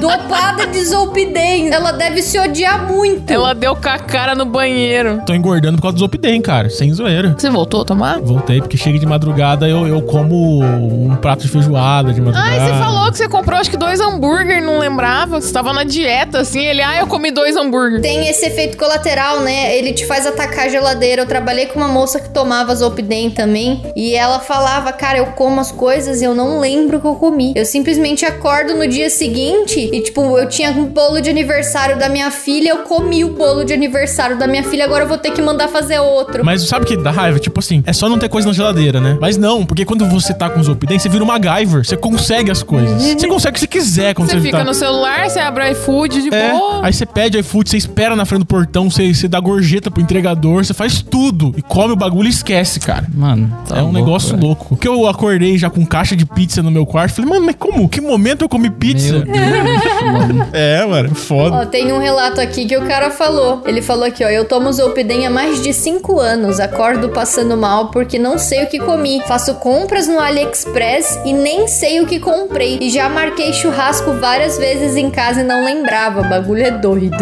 Dopada 0.00 0.66
de 0.66 0.84
Zolpidem. 0.84 1.72
Ela 1.72 1.92
deve 1.92 2.22
se 2.22 2.38
odiar 2.38 2.86
muito. 2.86 3.30
Ela 3.32 3.54
deu 3.54 3.74
com 3.74 3.88
a 3.88 3.98
cara 3.98 4.34
no 4.34 4.44
banheiro. 4.44 5.22
Tô 5.26 5.34
engordando 5.34 5.76
por 5.76 5.82
causa 5.82 5.96
do 5.96 6.00
Zopidem, 6.00 6.40
cara. 6.40 6.70
Sem 6.70 6.92
zoeira. 6.92 7.34
Você 7.36 7.50
voltou 7.50 7.82
a 7.82 7.84
tomar? 7.84 8.20
Voltei 8.20 8.60
porque 8.60 8.76
chega 8.76 8.98
de 8.98 9.06
madrugada 9.06 9.68
eu, 9.68 9.86
eu 9.86 10.02
como 10.02 10.62
um 10.62 11.16
prato 11.16 11.42
de 11.42 11.48
feijoada 11.48 12.12
de 12.12 12.20
madrugada. 12.20 12.50
Ai, 12.50 12.60
você 12.60 12.78
falou 12.78 13.10
que 13.10 13.18
você 13.18 13.27
comprou 13.28 13.58
acho 13.58 13.70
que 13.70 13.76
dois 13.76 14.00
hambúrguer, 14.00 14.62
não 14.62 14.78
lembrava. 14.78 15.40
Você 15.40 15.52
tava 15.52 15.72
na 15.72 15.84
dieta, 15.84 16.40
assim. 16.40 16.66
Ele, 16.66 16.82
ah, 16.82 17.00
eu 17.00 17.06
comi 17.06 17.30
dois 17.30 17.56
hambúrguer. 17.56 18.00
Tem 18.00 18.28
esse 18.28 18.46
efeito 18.46 18.76
colateral, 18.76 19.40
né? 19.40 19.76
Ele 19.76 19.92
te 19.92 20.06
faz 20.06 20.26
atacar 20.26 20.66
a 20.66 20.68
geladeira. 20.68 21.22
Eu 21.22 21.26
trabalhei 21.26 21.66
com 21.66 21.78
uma 21.78 21.88
moça 21.88 22.20
que 22.20 22.28
tomava 22.30 22.74
Zolpidem 22.74 23.30
também. 23.30 23.82
E 23.96 24.14
ela 24.14 24.38
falava, 24.40 24.92
cara, 24.92 25.18
eu 25.18 25.26
como 25.26 25.60
as 25.60 25.72
coisas 25.72 26.20
e 26.20 26.24
eu 26.24 26.34
não 26.34 26.60
lembro 26.60 26.98
o 26.98 27.00
que 27.00 27.06
eu 27.06 27.14
comi. 27.14 27.52
Eu 27.56 27.64
simplesmente 27.64 28.24
acordo 28.24 28.74
no 28.74 28.86
dia 28.86 29.08
seguinte 29.10 29.88
e, 29.92 30.00
tipo, 30.00 30.38
eu 30.38 30.48
tinha 30.48 30.70
um 30.70 30.84
bolo 30.84 31.20
de 31.20 31.30
aniversário 31.30 31.98
da 31.98 32.08
minha 32.08 32.30
filha. 32.30 32.70
Eu 32.70 32.78
comi 32.78 33.24
o 33.24 33.30
bolo 33.30 33.64
de 33.64 33.72
aniversário 33.72 34.38
da 34.38 34.46
minha 34.46 34.62
filha. 34.64 34.84
Agora 34.84 35.04
eu 35.04 35.08
vou 35.08 35.18
ter 35.18 35.30
que 35.30 35.40
mandar 35.40 35.68
fazer 35.68 35.98
outro. 35.98 36.44
Mas 36.44 36.66
sabe 36.68 36.84
o 36.84 36.88
que 36.88 36.96
dá 36.96 37.10
raiva? 37.10 37.38
Tipo 37.38 37.60
assim, 37.60 37.82
é 37.86 37.92
só 37.92 38.08
não 38.08 38.18
ter 38.18 38.28
coisa 38.28 38.48
na 38.48 38.54
geladeira, 38.54 39.00
né? 39.00 39.16
Mas 39.20 39.36
não, 39.36 39.64
porque 39.64 39.84
quando 39.84 40.06
você 40.06 40.34
tá 40.34 40.50
com 40.50 40.60
o 40.60 40.62
Zopidem, 40.62 40.98
você 40.98 41.08
vira 41.08 41.24
uma 41.24 41.38
MacGyver. 41.38 41.84
Você 41.84 41.96
consegue 41.96 42.50
as 42.50 42.62
coisas. 42.62 43.17
Você 43.18 43.28
consegue 43.28 43.50
o 43.50 43.54
que 43.54 43.60
você 43.60 43.66
quiser 43.66 44.14
quando 44.14 44.28
você, 44.30 44.36
Você 44.36 44.42
fica 44.42 44.58
tá... 44.58 44.64
no 44.64 44.74
celular, 44.74 45.28
você 45.28 45.38
abre 45.40 45.64
o 45.64 45.72
iFood 45.72 46.22
de 46.22 46.34
É, 46.34 46.50
boa. 46.50 46.86
aí 46.86 46.92
você 46.92 47.04
pede 47.06 47.38
iFood, 47.38 47.68
você 47.70 47.76
espera 47.76 48.14
na 48.16 48.24
frente 48.24 48.40
do 48.40 48.46
portão, 48.46 48.90
você, 48.90 49.12
você 49.12 49.26
dá 49.28 49.40
gorjeta 49.40 49.90
pro 49.90 50.00
entregador, 50.02 50.64
você 50.64 50.74
faz 50.74 51.02
tudo 51.02 51.54
e 51.56 51.62
come 51.62 51.92
o 51.92 51.96
bagulho 51.96 52.26
e 52.26 52.30
esquece, 52.30 52.80
cara. 52.80 53.06
Mano, 53.14 53.52
tá 53.68 53.76
é 53.76 53.80
um 53.80 53.84
louco, 53.84 53.98
negócio 53.98 54.30
velho. 54.36 54.46
louco. 54.46 54.66
Porque 54.68 54.86
eu 54.86 55.06
acordei 55.06 55.56
já 55.58 55.68
com 55.70 55.84
caixa 55.84 56.14
de 56.16 56.24
pizza 56.26 56.62
no 56.62 56.70
meu 56.70 56.86
quarto, 56.86 57.14
falei, 57.14 57.30
mano, 57.30 57.46
mas 57.46 57.56
como? 57.58 57.88
Que 57.88 58.00
momento 58.00 58.42
eu 58.42 58.48
comi 58.48 58.70
pizza? 58.70 59.12
Meu 59.12 59.22
Deus, 59.22 60.02
mano. 60.12 60.48
É, 60.52 60.84
mano, 60.84 61.14
foda. 61.14 61.56
Ó, 61.56 61.66
tem 61.66 61.92
um 61.92 61.98
relato 61.98 62.40
aqui 62.40 62.64
que 62.66 62.76
o 62.76 62.86
cara 62.86 63.10
falou. 63.10 63.62
Ele 63.66 63.82
falou 63.82 64.04
aqui, 64.04 64.24
ó. 64.24 64.28
Eu 64.28 64.44
tomo 64.44 64.72
Zolpidem 64.72 65.26
há 65.26 65.30
mais 65.30 65.62
de 65.62 65.72
5 65.72 66.18
anos. 66.20 66.58
Acordo 66.60 67.08
passando 67.10 67.56
mal 67.56 67.88
porque 67.90 68.18
não 68.18 68.38
sei 68.38 68.64
o 68.64 68.66
que 68.66 68.78
comi. 68.78 69.20
Faço 69.26 69.54
compras 69.54 70.06
no 70.08 70.18
AliExpress 70.18 71.20
e 71.24 71.32
nem 71.32 71.66
sei 71.68 72.00
o 72.00 72.06
que 72.06 72.18
comprei. 72.18 72.78
E 72.80 72.90
já 72.98 73.08
marquei 73.08 73.52
churrasco 73.52 74.12
várias 74.14 74.58
vezes 74.58 74.96
em 74.96 75.08
casa 75.08 75.42
e 75.42 75.44
não 75.44 75.64
lembrava. 75.64 76.20
O 76.20 76.24
bagulho 76.28 76.64
é 76.64 76.70
doido. 76.72 77.14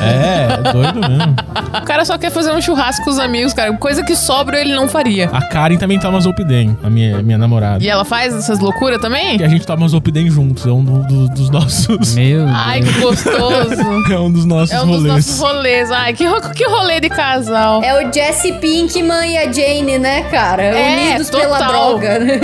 É, 0.00 0.68
é 0.68 0.72
doido 0.72 1.00
mesmo. 1.00 1.34
O 1.76 1.84
cara 1.84 2.04
só 2.04 2.16
quer 2.16 2.30
fazer 2.30 2.52
um 2.52 2.60
churrasco 2.62 3.04
com 3.04 3.10
os 3.10 3.18
amigos, 3.18 3.52
cara. 3.52 3.72
Coisa 3.76 4.04
que 4.04 4.14
sobra 4.14 4.60
ele 4.60 4.72
não 4.76 4.86
faria. 4.88 5.28
A 5.32 5.42
Karen 5.48 5.76
também 5.76 5.98
toma 5.98 6.20
Zopidem, 6.20 6.78
a 6.84 6.88
minha, 6.88 7.20
minha 7.20 7.36
namorada. 7.36 7.82
E 7.82 7.88
ela 7.88 8.04
faz 8.04 8.32
essas 8.32 8.60
loucuras 8.60 9.00
também? 9.00 9.36
E 9.40 9.42
a 9.44 9.48
gente 9.48 9.66
toma 9.66 9.88
Zopidem 9.88 10.30
juntos, 10.30 10.64
é 10.66 10.70
um 10.70 10.84
do- 10.84 11.02
do- 11.02 11.28
dos 11.30 11.50
nossos... 11.50 12.14
Meu 12.14 12.46
Ai, 12.48 12.80
Deus. 12.80 12.94
que 12.94 13.00
gostoso. 13.00 14.04
É 14.14 14.18
um 14.18 14.30
dos 14.30 14.44
nossos 14.44 14.70
É 14.72 14.80
um 14.82 14.86
dos 14.86 14.96
rolês. 14.98 15.14
nossos 15.26 15.40
rolês. 15.40 15.90
Ai, 15.90 16.12
que, 16.12 16.24
que 16.54 16.64
rolê 16.68 17.00
de 17.00 17.08
casal. 17.08 17.82
É 17.82 18.06
o 18.06 18.12
Jesse 18.12 18.52
Pinkman 18.52 19.26
e 19.32 19.38
a 19.38 19.50
Jane, 19.52 19.98
né, 19.98 20.22
cara? 20.30 20.62
É, 20.62 21.06
Unidos 21.08 21.30
pela 21.30 21.58
total. 21.58 21.68
droga. 21.98 22.18
né? 22.20 22.40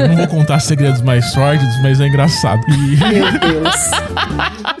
É, 0.00 0.08
não 0.08 0.16
vou 0.16 0.26
contar 0.28 0.58
segredos 0.60 1.02
mais 1.02 1.26
sórdidos, 1.32 1.74
mas 1.82 2.00
é 2.00 2.06
engraçado. 2.06 2.29
E, 2.68 2.96
Meu 2.96 3.30
Deus. 3.38 3.74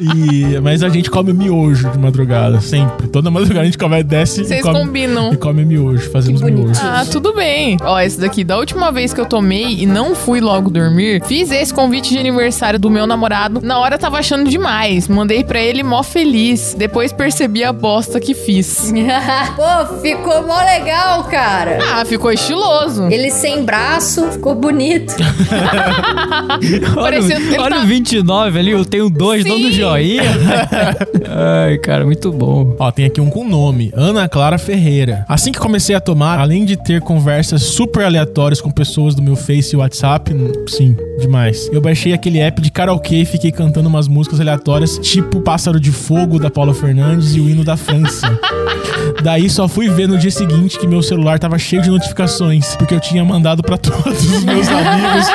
e- 0.00 0.60
mas 0.60 0.82
a 0.82 0.88
gente 0.88 1.10
come 1.10 1.32
miojo 1.32 1.90
de 1.90 1.98
madrugada, 1.98 2.60
sempre. 2.60 3.08
Toda 3.08 3.30
madrugada 3.30 3.62
a 3.62 3.64
gente 3.64 3.76
come, 3.78 4.02
desce 4.02 4.44
Vocês 4.44 4.60
e 4.60 4.62
come, 4.62 4.78
combinam. 4.78 5.32
e 5.32 5.36
come 5.36 5.64
miojo, 5.64 6.10
fazemos 6.10 6.40
miojo. 6.42 6.80
Ah, 6.82 7.04
tudo 7.10 7.34
bem. 7.34 7.76
Ó, 7.82 7.98
esse 8.00 8.18
daqui, 8.20 8.44
da 8.44 8.56
última 8.58 8.90
vez 8.92 9.12
que 9.12 9.20
eu 9.20 9.26
tomei 9.26 9.80
e 9.80 9.86
não 9.86 10.14
fui 10.14 10.40
logo 10.40 10.70
dormir, 10.70 11.22
fiz 11.26 11.50
esse 11.50 11.72
convite 11.74 12.10
de 12.10 12.18
aniversário 12.18 12.78
do 12.78 12.88
meu 12.90 13.06
namorado. 13.06 13.60
Na 13.62 13.78
hora 13.78 13.98
tava 13.98 14.18
achando 14.18 14.48
demais. 14.48 15.08
Mandei 15.08 15.42
pra 15.44 15.60
ele 15.60 15.82
mó 15.82 16.02
feliz. 16.02 16.74
Depois 16.78 17.12
percebi 17.12 17.64
a 17.64 17.72
bosta 17.72 18.20
que 18.20 18.34
fiz. 18.34 18.92
Pô, 19.56 19.96
ficou 20.00 20.46
mó 20.46 20.58
legal, 20.62 21.24
cara. 21.24 21.78
Ah, 21.94 22.04
ficou 22.04 22.30
estiloso. 22.32 23.08
Ele 23.10 23.30
sem 23.30 23.64
braço, 23.64 24.30
ficou 24.32 24.54
bonito. 24.54 25.14
Parecendo- 26.94 27.39
olha 27.58 27.76
tá- 27.76 27.82
o 27.82 27.86
29 27.86 28.58
ali, 28.58 28.70
eu 28.70 28.84
tenho 28.84 29.08
dois, 29.10 29.42
Sim. 29.42 29.48
dando 29.48 29.72
joinha. 29.72 30.22
Ai, 31.66 31.78
cara, 31.78 32.04
muito 32.04 32.32
bom. 32.32 32.74
Ó, 32.78 32.90
tem 32.90 33.04
aqui 33.06 33.20
um 33.20 33.30
com 33.30 33.44
nome, 33.48 33.92
Ana 33.94 34.28
Clara 34.28 34.58
Ferreira. 34.58 35.24
Assim 35.28 35.52
que 35.52 35.58
comecei 35.58 35.94
a 35.94 36.00
tomar, 36.00 36.38
além 36.38 36.64
de 36.64 36.76
ter 36.76 37.00
conversas 37.00 37.62
super 37.62 38.04
aleatórias 38.04 38.60
com 38.60 38.70
pessoas 38.70 39.14
do 39.14 39.22
meu 39.22 39.36
Face 39.36 39.74
e 39.74 39.76
WhatsApp, 39.76 40.32
sim, 40.68 40.96
demais. 41.20 41.68
Eu 41.72 41.80
baixei 41.80 42.12
aquele 42.12 42.38
app 42.38 42.60
de 42.60 42.70
karaokê 42.70 43.16
e 43.16 43.24
fiquei 43.24 43.52
cantando 43.52 43.88
umas 43.88 44.08
músicas 44.08 44.40
aleatórias, 44.40 44.98
tipo 44.98 45.40
Pássaro 45.40 45.78
de 45.80 45.92
Fogo 45.92 46.38
da 46.38 46.50
Paula 46.50 46.74
Fernandes 46.74 47.34
e 47.34 47.40
o 47.40 47.48
hino 47.48 47.64
da 47.64 47.76
França. 47.76 48.26
Daí 49.22 49.48
só 49.50 49.68
fui 49.68 49.88
ver 49.88 50.08
no 50.08 50.16
dia 50.18 50.30
seguinte 50.30 50.78
que 50.78 50.86
meu 50.86 51.02
celular 51.02 51.38
tava 51.38 51.58
cheio 51.58 51.82
de 51.82 51.90
notificações, 51.90 52.74
porque 52.76 52.94
eu 52.94 53.00
tinha 53.00 53.24
mandado 53.24 53.62
pra 53.62 53.76
todos 53.78 54.22
os 54.30 54.44
meus 54.44 54.68
amigos. 54.68 55.26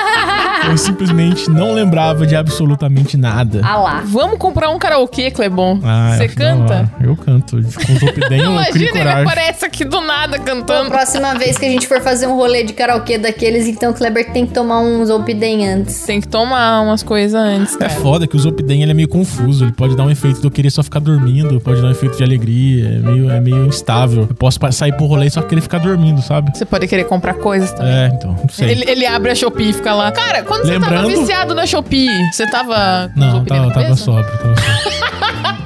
Eu 0.72 0.78
simplesmente 0.78 1.50
não 1.50 1.74
lembrava 1.74 2.26
de 2.26 2.36
absolutamente 2.36 3.18
nada. 3.18 3.62
Ah 3.64 3.78
lá. 3.78 4.04
Vamos 4.06 4.38
comprar 4.38 4.70
um 4.70 4.78
karaokê, 4.80 5.32
Clebon. 5.32 5.80
Ah, 5.84 6.16
Você 6.18 6.24
acho 6.26 6.36
da 6.36 6.46
canta? 6.46 6.74
hora. 6.74 6.92
Eu 7.02 7.16
canto. 7.16 7.56
Com 7.58 7.96
Zopidem 8.00 8.40
eu 8.42 8.52
Imagina, 8.52 8.78
ele 8.84 8.92
coragem. 8.92 9.24
aparece 9.24 9.66
aqui 9.66 9.86
do 9.86 10.02
nada 10.02 10.40
cantando. 10.40 10.90
próxima 10.90 11.34
vez 11.36 11.58
que 11.58 11.66
a 11.66 11.70
gente 11.70 11.88
for 11.88 12.02
fazer 12.02 12.28
um 12.28 12.36
rolê 12.36 12.64
de 12.64 12.74
karaokê 12.74 13.18
daqueles, 13.18 13.68
então 13.68 13.92
o 13.92 13.94
Kleber 13.94 14.32
tem 14.32 14.46
que 14.46 14.54
tomar 14.54 14.80
um 14.80 15.06
Zolpidem 15.06 15.68
antes. 15.68 16.02
Tem 16.04 16.20
que 16.22 16.28
tomar 16.28 16.82
umas 16.82 17.04
coisas 17.04 17.34
antes, 17.40 17.76
É 17.76 17.80
cara. 17.80 17.92
foda 17.92 18.28
que 18.28 18.36
o 18.36 18.40
Zopidem 18.40 18.82
ele 18.82 18.92
é 18.92 18.94
meio 18.94 19.08
confuso. 19.08 19.66
Ele 19.66 19.72
pode 19.74 19.96
dar 19.96 20.04
um 20.04 20.12
efeito 20.12 20.40
de 20.40 20.48
eu 20.48 20.52
querer 20.52 20.70
só 20.72 20.82
ficar 20.84 21.00
dormindo, 21.00 21.60
pode 21.62 21.82
dar 21.82 21.88
um 21.88 21.92
efeito 21.92 22.18
de 22.18 22.24
alegria. 22.24 22.88
É 22.88 23.00
meio, 23.00 23.30
é 23.32 23.40
meio 23.40 23.66
instável. 23.66 24.26
Eu 24.30 24.36
posso 24.36 24.60
sair 24.72 24.94
pro 24.94 25.06
rolê 25.06 25.28
e 25.28 25.30
só 25.32 25.42
querer 25.42 25.62
ficar 25.62 25.80
dormindo, 25.80 26.22
sabe? 26.22 26.52
Você 26.58 26.66
pode 26.66 26.88
querer 26.88 27.04
comprar 27.06 27.36
coisas 27.36 27.72
também. 27.72 27.94
É, 27.94 28.08
então, 28.14 28.32
não 28.32 28.50
sei. 28.50 28.70
Ele, 28.72 28.90
ele 28.90 29.06
abre 29.06 29.32
a 29.32 29.36
Shopee 29.36 29.70
e 29.70 29.74
fica 29.74 29.94
lá. 29.94 30.12
Cara, 30.12 30.44
quando 30.56 30.66
você 30.66 30.72
Lembrando- 30.72 30.96
tava 31.10 31.20
viciado 31.22 31.56
na 31.56 31.66
Shopee, 31.66 32.32
você 32.32 32.46
tava. 32.50 33.12
Não, 33.16 33.32
Zolpidem 33.32 33.70
tava, 33.70 33.74
tava 33.74 33.96
sóbrio, 33.96 34.38
tava 34.38 34.56
sóbrio. 34.56 35.06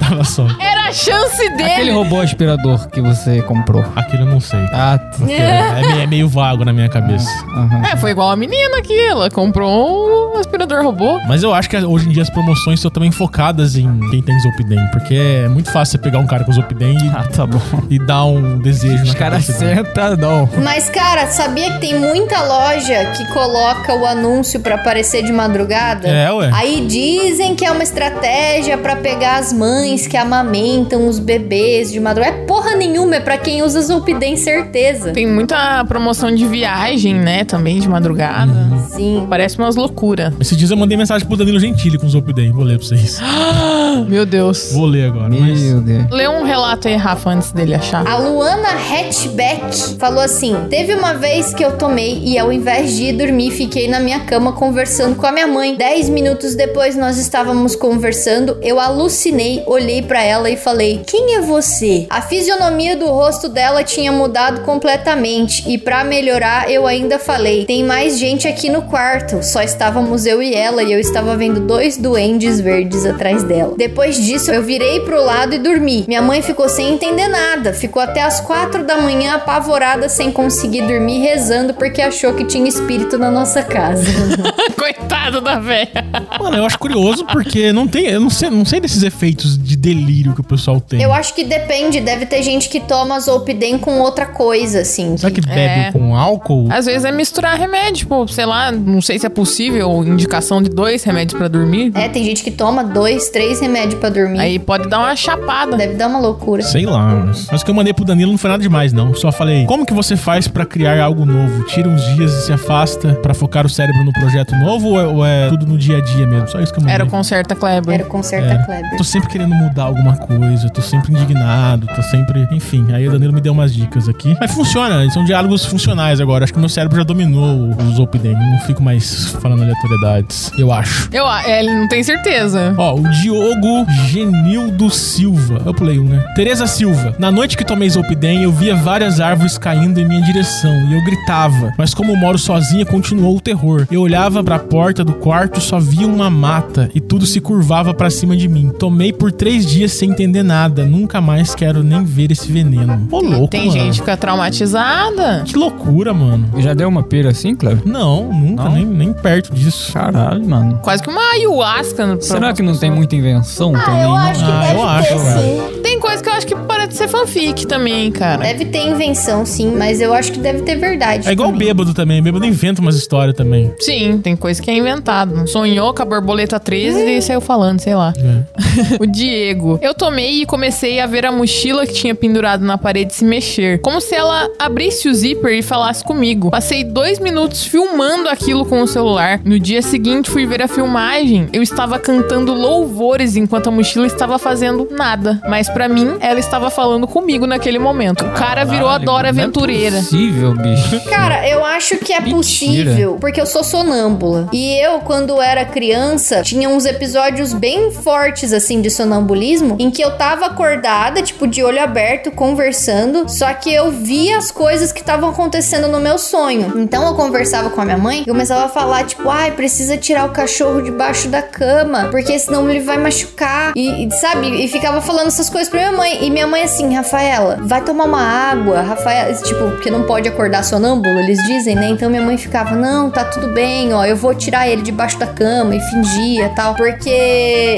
tava 0.00 0.24
sóbrio. 0.24 0.56
Era 0.60 0.88
a 0.88 0.92
chance 0.92 1.48
dele. 1.50 1.62
Aquele 1.72 1.90
robô 1.92 2.20
aspirador 2.20 2.88
que 2.88 3.00
você 3.00 3.42
comprou. 3.42 3.84
Aquilo 3.94 4.22
eu 4.22 4.26
não 4.26 4.40
sei. 4.40 4.58
Ah, 4.72 4.98
Porque 5.16 5.32
é, 5.32 5.72
meio, 5.86 6.00
é 6.02 6.06
meio 6.06 6.28
vago 6.28 6.64
na 6.64 6.72
minha 6.72 6.88
cabeça. 6.88 7.28
aham. 7.54 7.82
É, 7.92 7.96
foi 7.96 8.10
igual 8.10 8.30
a 8.30 8.36
menina 8.36 8.78
aqui. 8.78 8.98
Ela 8.98 9.30
comprou 9.30 10.34
um 10.34 10.38
aspirador 10.38 10.82
robô. 10.82 11.18
Mas 11.28 11.42
eu 11.42 11.54
acho 11.54 11.68
que 11.70 11.76
hoje 11.76 12.08
em 12.08 12.12
dia 12.12 12.22
as 12.22 12.30
promoções 12.30 12.78
estão 12.78 12.90
também 12.90 13.10
focadas 13.12 13.76
em 13.76 14.00
quem 14.10 14.22
tem 14.22 14.38
Zopidem. 14.40 14.78
Porque 14.92 15.14
é 15.14 15.48
muito 15.48 15.70
fácil 15.70 15.92
você 15.92 15.98
pegar 15.98 16.18
um 16.18 16.26
cara 16.26 16.44
com 16.44 16.52
Zopidem 16.52 16.96
e, 16.96 17.08
Ah, 17.16 17.24
tá 17.24 17.46
bom. 17.46 17.60
e 17.88 17.98
dar 17.98 18.24
um 18.24 18.58
desejo 18.58 19.04
Os 19.04 19.14
na 19.14 19.30
dele. 19.30 19.42
sentam, 19.42 20.16
não. 20.16 20.48
Mas, 20.64 20.88
cara, 20.90 21.26
sabia 21.28 21.72
que 21.74 21.78
tem 21.80 21.98
muita 21.98 22.42
loja 22.42 23.04
que 23.16 23.24
coloca 23.32 23.94
o 23.94 24.04
anúncio 24.06 24.58
pra 24.60 24.78
aparecer 24.80 25.22
de 25.22 25.32
madrugada? 25.32 26.08
É, 26.08 26.32
ué. 26.32 26.50
Aí 26.52 26.84
dizem 26.86 27.54
que 27.54 27.64
é 27.64 27.70
uma 27.70 27.82
estratégia 27.82 28.76
pra 28.76 28.96
pegar 28.96 29.38
as 29.38 29.52
mães 29.52 30.06
que 30.06 30.16
amamentam 30.16 31.06
os 31.06 31.18
bebês 31.18 31.92
de 31.92 32.00
madrugada. 32.00 32.36
É 32.36 32.46
porra 32.46 32.74
nenhuma, 32.74 33.16
é 33.16 33.20
pra 33.20 33.38
quem 33.38 33.62
usa 33.62 33.80
Zolpidem, 33.82 34.36
certeza. 34.36 35.12
Tem 35.12 35.26
muita 35.26 35.84
promoção 35.84 36.34
de 36.34 36.46
viagem, 36.46 37.14
né? 37.14 37.44
Também 37.44 37.78
de 37.80 37.88
madrugada. 37.88 38.52
Sim. 38.90 39.26
Parece 39.28 39.58
umas 39.58 39.76
loucuras. 39.76 40.34
Esses 40.40 40.56
dias 40.56 40.70
eu 40.70 40.76
mandei 40.76 40.96
mensagem 40.96 41.26
pro 41.26 41.36
Danilo 41.36 41.60
Gentili 41.60 41.98
com 41.98 42.06
o 42.06 42.10
Zopidem. 42.10 42.50
Vou 42.50 42.64
ler 42.64 42.78
pra 42.78 42.86
vocês. 42.86 43.20
Meu 44.04 44.26
Deus. 44.26 44.72
Vou 44.72 44.86
ler 44.86 45.06
agora, 45.06 45.30
mas... 45.30 45.60
Meu 45.60 45.80
Deus. 45.80 46.10
Lê 46.10 46.28
um 46.28 46.44
relato 46.44 46.88
aí, 46.88 46.96
Rafa, 46.96 47.30
antes 47.30 47.52
dele 47.52 47.74
achar. 47.74 48.06
A 48.06 48.16
Luana 48.16 48.68
Hatchback 48.68 49.96
falou 49.98 50.20
assim: 50.20 50.56
Teve 50.68 50.94
uma 50.94 51.14
vez 51.14 51.52
que 51.54 51.64
eu 51.64 51.76
tomei 51.76 52.22
e 52.24 52.38
ao 52.38 52.52
invés 52.52 52.96
de 52.96 53.04
ir 53.04 53.12
dormir, 53.12 53.50
fiquei 53.50 53.88
na 53.88 54.00
minha 54.00 54.20
cama 54.20 54.52
conversando 54.52 55.16
com 55.16 55.26
a 55.26 55.32
minha 55.32 55.46
mãe. 55.46 55.74
Dez 55.76 56.08
minutos 56.08 56.54
depois 56.54 56.96
nós 56.96 57.18
estávamos 57.18 57.76
conversando, 57.76 58.58
eu 58.62 58.80
alucinei, 58.80 59.62
olhei 59.66 60.02
pra 60.02 60.22
ela 60.22 60.50
e 60.50 60.56
falei: 60.56 61.02
Quem 61.06 61.36
é 61.36 61.40
você? 61.40 62.06
A 62.10 62.22
fisionomia 62.22 62.96
do 62.96 63.06
rosto 63.06 63.48
dela 63.48 63.84
tinha 63.84 64.12
mudado 64.12 64.62
completamente 64.62 65.68
e 65.68 65.78
pra 65.78 66.04
melhorar 66.04 66.70
eu 66.70 66.86
ainda 66.86 67.18
falei: 67.18 67.64
Tem 67.64 67.84
mais 67.84 68.18
gente 68.18 68.48
aqui 68.48 68.68
no 68.68 68.82
quarto. 68.82 69.42
Só 69.42 69.62
estávamos 69.62 70.26
eu 70.26 70.42
e 70.42 70.54
ela 70.54 70.82
e 70.82 70.92
eu 70.92 70.98
estava 70.98 71.36
vendo 71.36 71.60
dois 71.60 71.96
duendes 71.96 72.60
verdes 72.60 73.04
atrás 73.06 73.42
dela. 73.42 73.74
Depois 73.76 73.89
disso 74.16 74.50
eu 74.50 74.62
virei 74.62 75.00
pro 75.00 75.22
lado 75.24 75.54
e 75.54 75.58
dormi. 75.58 76.04
Minha 76.06 76.22
mãe 76.22 76.42
ficou 76.42 76.68
sem 76.68 76.94
entender 76.94 77.28
nada, 77.28 77.72
ficou 77.72 78.02
até 78.02 78.22
as 78.22 78.40
quatro 78.40 78.84
da 78.84 78.96
manhã 78.96 79.34
apavorada 79.34 80.08
sem 80.08 80.30
conseguir 80.32 80.82
dormir 80.82 81.20
rezando 81.20 81.74
porque 81.74 82.00
achou 82.00 82.34
que 82.34 82.44
tinha 82.44 82.68
espírito 82.68 83.18
na 83.18 83.30
nossa 83.30 83.62
casa. 83.62 84.06
Coitado 84.78 85.40
da 85.40 85.58
velha. 85.58 86.19
Mano, 86.38 86.56
eu 86.56 86.64
acho 86.64 86.78
curioso 86.78 87.24
porque 87.26 87.72
não 87.72 87.86
tem... 87.88 88.06
Eu 88.06 88.20
não 88.20 88.30
sei, 88.30 88.50
não 88.50 88.64
sei 88.64 88.80
desses 88.80 89.02
efeitos 89.02 89.58
de 89.58 89.76
delírio 89.76 90.34
que 90.34 90.40
o 90.40 90.44
pessoal 90.44 90.80
tem. 90.80 91.00
Eu 91.02 91.12
acho 91.12 91.34
que 91.34 91.44
depende, 91.44 92.00
deve 92.00 92.26
ter 92.26 92.42
gente 92.42 92.68
que 92.68 92.80
toma 92.80 93.18
Zolpidem 93.20 93.78
com 93.78 94.00
outra 94.00 94.26
coisa, 94.26 94.80
assim. 94.80 95.16
Será 95.16 95.30
que 95.32 95.40
bebe 95.40 95.58
É. 95.88 95.92
com 95.92 96.16
álcool? 96.16 96.68
Às 96.70 96.86
vezes 96.86 97.04
é 97.04 97.12
misturar 97.12 97.56
remédio, 97.58 97.96
tipo, 98.00 98.26
sei 98.28 98.46
lá, 98.46 98.70
não 98.72 99.00
sei 99.02 99.18
se 99.18 99.26
é 99.26 99.28
possível, 99.28 100.02
indicação 100.04 100.62
de 100.62 100.68
dois 100.70 101.02
remédios 101.04 101.36
pra 101.38 101.48
dormir. 101.48 101.92
É, 101.94 102.08
tem 102.08 102.24
gente 102.24 102.42
que 102.42 102.50
toma 102.50 102.82
dois, 102.84 103.28
três 103.30 103.60
remédios 103.60 103.94
pra 104.00 104.08
dormir. 104.08 104.38
Aí 104.38 104.58
pode 104.58 104.88
dar 104.88 104.98
uma 104.98 105.16
chapada. 105.16 105.76
Deve 105.76 105.94
dar 105.94 106.08
uma 106.08 106.18
loucura. 106.20 106.62
Sei 106.62 106.86
lá, 106.86 107.26
mas 107.50 107.60
o 107.60 107.64
que 107.64 107.70
eu 107.70 107.74
mandei 107.74 107.92
pro 107.92 108.04
Danilo 108.04 108.30
não 108.30 108.38
foi 108.38 108.50
nada 108.50 108.62
demais, 108.62 108.92
não. 108.92 109.14
Só 109.14 109.30
falei, 109.32 109.64
como 109.66 109.84
que 109.86 109.92
você 109.94 110.16
faz 110.16 110.46
pra 110.48 110.64
criar 110.64 111.00
algo 111.02 111.24
novo? 111.24 111.64
Tira 111.64 111.88
uns 111.88 112.02
dias 112.14 112.32
e 112.32 112.46
se 112.46 112.52
afasta 112.52 113.14
pra 113.16 113.34
focar 113.34 113.66
o 113.66 113.68
cérebro 113.68 114.04
no 114.04 114.12
projeto 114.12 114.54
novo 114.56 114.88
ou 114.90 115.00
é, 115.00 115.06
ou 115.06 115.24
é 115.26 115.48
tudo 115.48 115.66
no 115.66 115.76
dia 115.78 115.98
a 115.98 116.00
dia 116.00 116.19
mesmo? 116.26 116.48
Só 116.48 116.60
isso 116.60 116.72
que 116.72 116.78
eu 116.78 116.82
mandei. 116.82 116.94
Era 116.94 117.04
o 117.04 117.08
Concerta 117.10 117.54
Kleber. 117.54 117.94
Era 117.94 118.04
o 118.04 118.06
Concerta 118.06 118.52
É. 118.54 118.64
Kleber. 118.64 118.96
Tô 118.96 119.04
sempre 119.04 119.28
querendo 119.28 119.54
mudar 119.54 119.84
alguma 119.84 120.16
coisa, 120.16 120.68
tô 120.70 120.80
sempre 120.82 121.12
indignado, 121.12 121.86
tô 121.94 122.02
sempre. 122.02 122.46
Enfim, 122.52 122.86
aí 122.92 123.06
o 123.08 123.12
Danilo 123.12 123.32
me 123.32 123.40
deu 123.40 123.52
umas 123.52 123.72
dicas 123.74 124.08
aqui. 124.08 124.36
Mas 124.40 124.52
funciona, 124.52 125.08
são 125.10 125.24
diálogos 125.24 125.64
funcionais 125.64 126.20
agora. 126.20 126.44
Acho 126.44 126.52
que 126.52 126.58
meu 126.58 126.68
cérebro 126.68 126.96
já 126.96 127.04
dominou 127.04 127.70
os 127.70 127.96
Zolpidem. 127.96 128.34
Não 128.34 128.58
fico 128.60 128.82
mais 128.82 129.32
falando 129.40 129.62
aleatoriedades, 129.62 130.50
eu 130.58 130.72
acho. 130.72 131.08
Eu, 131.12 131.26
é, 131.30 131.60
ele 131.60 131.72
não 131.74 131.88
tem 131.88 132.02
certeza. 132.02 132.74
Ó, 132.76 132.94
o 132.96 133.08
Diogo 133.08 133.86
Genildo 134.08 134.90
Silva. 134.90 135.60
Eu 135.64 135.74
pulei 135.74 135.98
um, 135.98 136.04
né? 136.04 136.24
Tereza 136.34 136.66
Silva. 136.66 137.14
Na 137.18 137.30
noite 137.30 137.56
que 137.56 137.64
tomei 137.64 137.88
Zolpidem, 137.88 138.42
eu 138.42 138.52
via 138.52 138.74
várias 138.76 139.20
árvores 139.20 139.56
caindo 139.58 139.98
em 140.00 140.06
minha 140.06 140.20
direção 140.22 140.72
e 140.88 140.94
eu 140.94 141.04
gritava. 141.04 141.72
Mas 141.78 141.94
como 141.94 142.12
eu 142.12 142.16
moro 142.16 142.38
sozinha, 142.38 142.84
continuou 142.84 143.36
o 143.36 143.40
terror. 143.40 143.86
Eu 143.90 144.00
olhava 144.02 144.42
pra 144.42 144.58
porta 144.58 145.04
do 145.04 145.14
quarto 145.14 145.58
e 145.58 145.62
só 145.62 145.78
via 145.78 146.06
uma 146.10 146.30
mata 146.30 146.90
e 146.94 147.00
tudo 147.00 147.26
se 147.26 147.40
curvava 147.40 147.92
pra 147.94 148.10
cima 148.10 148.36
de 148.36 148.48
mim. 148.48 148.70
Tomei 148.78 149.12
por 149.12 149.32
três 149.32 149.64
dias 149.66 149.92
sem 149.92 150.10
entender 150.10 150.42
nada. 150.42 150.84
Nunca 150.84 151.20
mais 151.20 151.54
quero 151.54 151.82
nem 151.82 152.04
ver 152.04 152.30
esse 152.32 152.50
veneno. 152.50 153.06
Ô, 153.10 153.20
louco, 153.20 153.48
tem 153.48 153.66
mano. 153.66 153.72
gente 153.72 153.92
que 153.94 153.98
fica 154.00 154.16
traumatizada. 154.16 155.42
Que 155.44 155.56
loucura, 155.56 156.12
mano. 156.12 156.48
Já 156.58 156.74
deu 156.74 156.88
uma 156.88 157.02
pira 157.02 157.30
assim, 157.30 157.54
Cleber? 157.54 157.86
Não, 157.86 158.32
nunca, 158.32 158.64
Não? 158.64 158.72
Nem, 158.72 158.84
nem 158.86 159.12
perto 159.12 159.52
disso. 159.54 159.92
Caralho, 159.92 160.46
mano. 160.48 160.78
Quase 160.82 161.02
que 161.02 161.10
uma 161.10 161.20
ayahuasca. 161.32 162.18
Será 162.20 162.52
que 162.52 162.62
não 162.62 162.76
tem 162.76 162.90
muita 162.90 163.16
invenção 163.16 163.74
Ah, 163.74 163.80
também? 163.82 164.02
eu 164.02 164.08
não? 164.08 164.16
acho 164.16 164.44
que 164.44 164.50
Ah, 164.50 164.60
deve 164.60 164.72
eu 164.74 164.78
ter 164.78 164.86
acho, 164.86 165.18
sim. 165.18 165.79
Tem 165.82 165.98
coisa 165.98 166.22
que 166.22 166.28
eu 166.28 166.32
acho 166.32 166.46
que 166.46 166.54
parece 166.54 166.96
ser 166.96 167.08
fanfic 167.08 167.66
também, 167.66 168.10
cara. 168.10 168.42
Deve 168.42 168.64
ter 168.66 168.86
invenção, 168.86 169.44
sim, 169.46 169.74
mas 169.76 170.00
eu 170.00 170.12
acho 170.12 170.32
que 170.32 170.38
deve 170.38 170.62
ter 170.62 170.76
verdade. 170.76 171.28
É 171.28 171.32
igual 171.32 171.50
também. 171.50 171.68
bêbado 171.68 171.94
também. 171.94 172.22
Bêbado 172.22 172.44
inventa 172.44 172.80
umas 172.80 172.96
histórias 172.96 173.34
também. 173.34 173.72
Sim, 173.78 174.20
tem 174.22 174.36
coisa 174.36 174.60
que 174.60 174.70
é 174.70 174.76
inventado. 174.76 175.46
Sonhou 175.48 175.94
com 175.94 176.02
a 176.02 176.04
borboleta 176.04 176.60
13 176.60 176.98
e 177.16 177.22
saiu 177.22 177.40
falando, 177.40 177.80
sei 177.80 177.94
lá. 177.94 178.12
É. 178.16 179.00
o 179.00 179.06
Diego. 179.06 179.78
Eu 179.82 179.94
tomei 179.94 180.42
e 180.42 180.46
comecei 180.46 181.00
a 181.00 181.06
ver 181.06 181.26
a 181.26 181.32
mochila 181.32 181.86
que 181.86 181.92
tinha 181.92 182.14
pendurado 182.14 182.64
na 182.64 182.76
parede 182.76 183.14
se 183.14 183.24
mexer. 183.24 183.80
Como 183.80 184.00
se 184.00 184.14
ela 184.14 184.48
abrisse 184.58 185.08
o 185.08 185.14
zíper 185.14 185.52
e 185.52 185.62
falasse 185.62 186.04
comigo. 186.04 186.50
Passei 186.50 186.84
dois 186.84 187.18
minutos 187.18 187.64
filmando 187.64 188.28
aquilo 188.28 188.64
com 188.64 188.82
o 188.82 188.86
celular. 188.86 189.40
No 189.44 189.58
dia 189.58 189.82
seguinte 189.82 190.30
fui 190.30 190.46
ver 190.46 190.62
a 190.62 190.68
filmagem. 190.68 191.48
Eu 191.52 191.62
estava 191.62 191.98
cantando 191.98 192.52
louvores 192.52 193.36
enquanto 193.36 193.68
a 193.68 193.70
mochila 193.70 194.06
estava 194.06 194.38
fazendo 194.38 194.88
nada. 194.90 195.40
Mas 195.48 195.68
pra 195.70 195.88
mim, 195.88 196.16
ela 196.20 196.38
estava 196.38 196.70
falando 196.70 197.06
comigo 197.06 197.46
naquele 197.46 197.78
momento. 197.78 198.24
O 198.24 198.30
cara 198.32 198.64
virou 198.64 198.88
a 198.88 198.92
Caralho, 198.92 199.04
Dora 199.06 199.32
não 199.32 199.40
é 199.40 199.42
Aventureira. 199.42 199.96
possível, 199.96 200.54
bicho. 200.54 201.00
Cara, 201.08 201.48
eu 201.48 201.64
acho 201.64 201.96
que 201.98 202.12
é 202.12 202.20
Mentira. 202.20 202.36
possível, 202.36 203.16
porque 203.20 203.40
eu 203.40 203.46
sou 203.46 203.62
sonâmbula. 203.64 204.48
E 204.52 204.76
eu, 204.80 205.00
quando 205.00 205.40
era 205.40 205.64
criança, 205.64 206.42
tinha 206.42 206.68
uns 206.68 206.84
episódios 206.84 207.52
bem 207.52 207.90
fortes, 207.90 208.52
assim, 208.52 208.80
de 208.80 208.90
sonambulismo, 208.90 209.76
em 209.78 209.90
que 209.90 210.02
eu 210.02 210.16
tava 210.16 210.46
acordada, 210.46 211.22
tipo, 211.22 211.46
de 211.46 211.62
olho 211.62 211.82
aberto, 211.82 212.30
conversando, 212.30 213.28
só 213.28 213.52
que 213.54 213.72
eu 213.72 213.90
via 213.90 214.38
as 214.38 214.50
coisas 214.50 214.92
que 214.92 215.00
estavam 215.00 215.30
acontecendo 215.30 215.88
no 215.88 216.00
meu 216.00 216.18
sonho. 216.18 216.72
Então 216.76 217.06
eu 217.06 217.14
conversava 217.14 217.70
com 217.70 217.80
a 217.80 217.84
minha 217.84 217.98
mãe 217.98 218.22
e 218.22 218.24
começava 218.24 218.64
a 218.64 218.68
falar, 218.68 219.04
tipo, 219.04 219.28
ai, 219.28 219.52
precisa 219.52 219.96
tirar 219.96 220.26
o 220.26 220.30
cachorro 220.32 220.82
debaixo 220.82 221.28
da 221.28 221.42
cama, 221.42 222.08
porque 222.10 222.38
senão 222.38 222.68
ele 222.70 222.80
vai 222.80 222.98
machucar. 222.98 223.72
E, 223.76 224.06
e, 224.06 224.10
sabe, 224.12 224.48
e 224.64 224.68
ficava 224.68 225.00
falando 225.00 225.28
essas 225.28 225.48
coisas 225.48 225.59
pra 225.68 225.80
minha 225.80 225.92
mãe. 225.92 226.24
E 226.24 226.30
minha 226.30 226.46
mãe 226.46 226.62
assim, 226.62 226.94
Rafaela, 226.94 227.58
vai 227.60 227.80
tomar 227.82 228.04
uma 228.04 228.22
água, 228.22 228.80
Rafaela, 228.82 229.32
tipo, 229.34 229.70
porque 229.70 229.90
não 229.90 230.02
pode 230.04 230.28
acordar 230.28 230.62
sonâmbulo, 230.64 231.18
eles 231.20 231.38
dizem, 231.44 231.74
né? 231.76 231.86
Então 231.88 232.08
minha 232.10 232.22
mãe 232.22 232.36
ficava, 232.36 232.74
não, 232.74 233.10
tá 233.10 233.24
tudo 233.24 233.48
bem, 233.48 233.92
ó, 233.92 234.04
eu 234.04 234.16
vou 234.16 234.34
tirar 234.34 234.68
ele 234.68 234.82
debaixo 234.82 235.18
da 235.18 235.26
cama 235.26 235.74
e 235.74 235.80
fingia 235.80 236.48
tal, 236.54 236.74
porque 236.74 237.10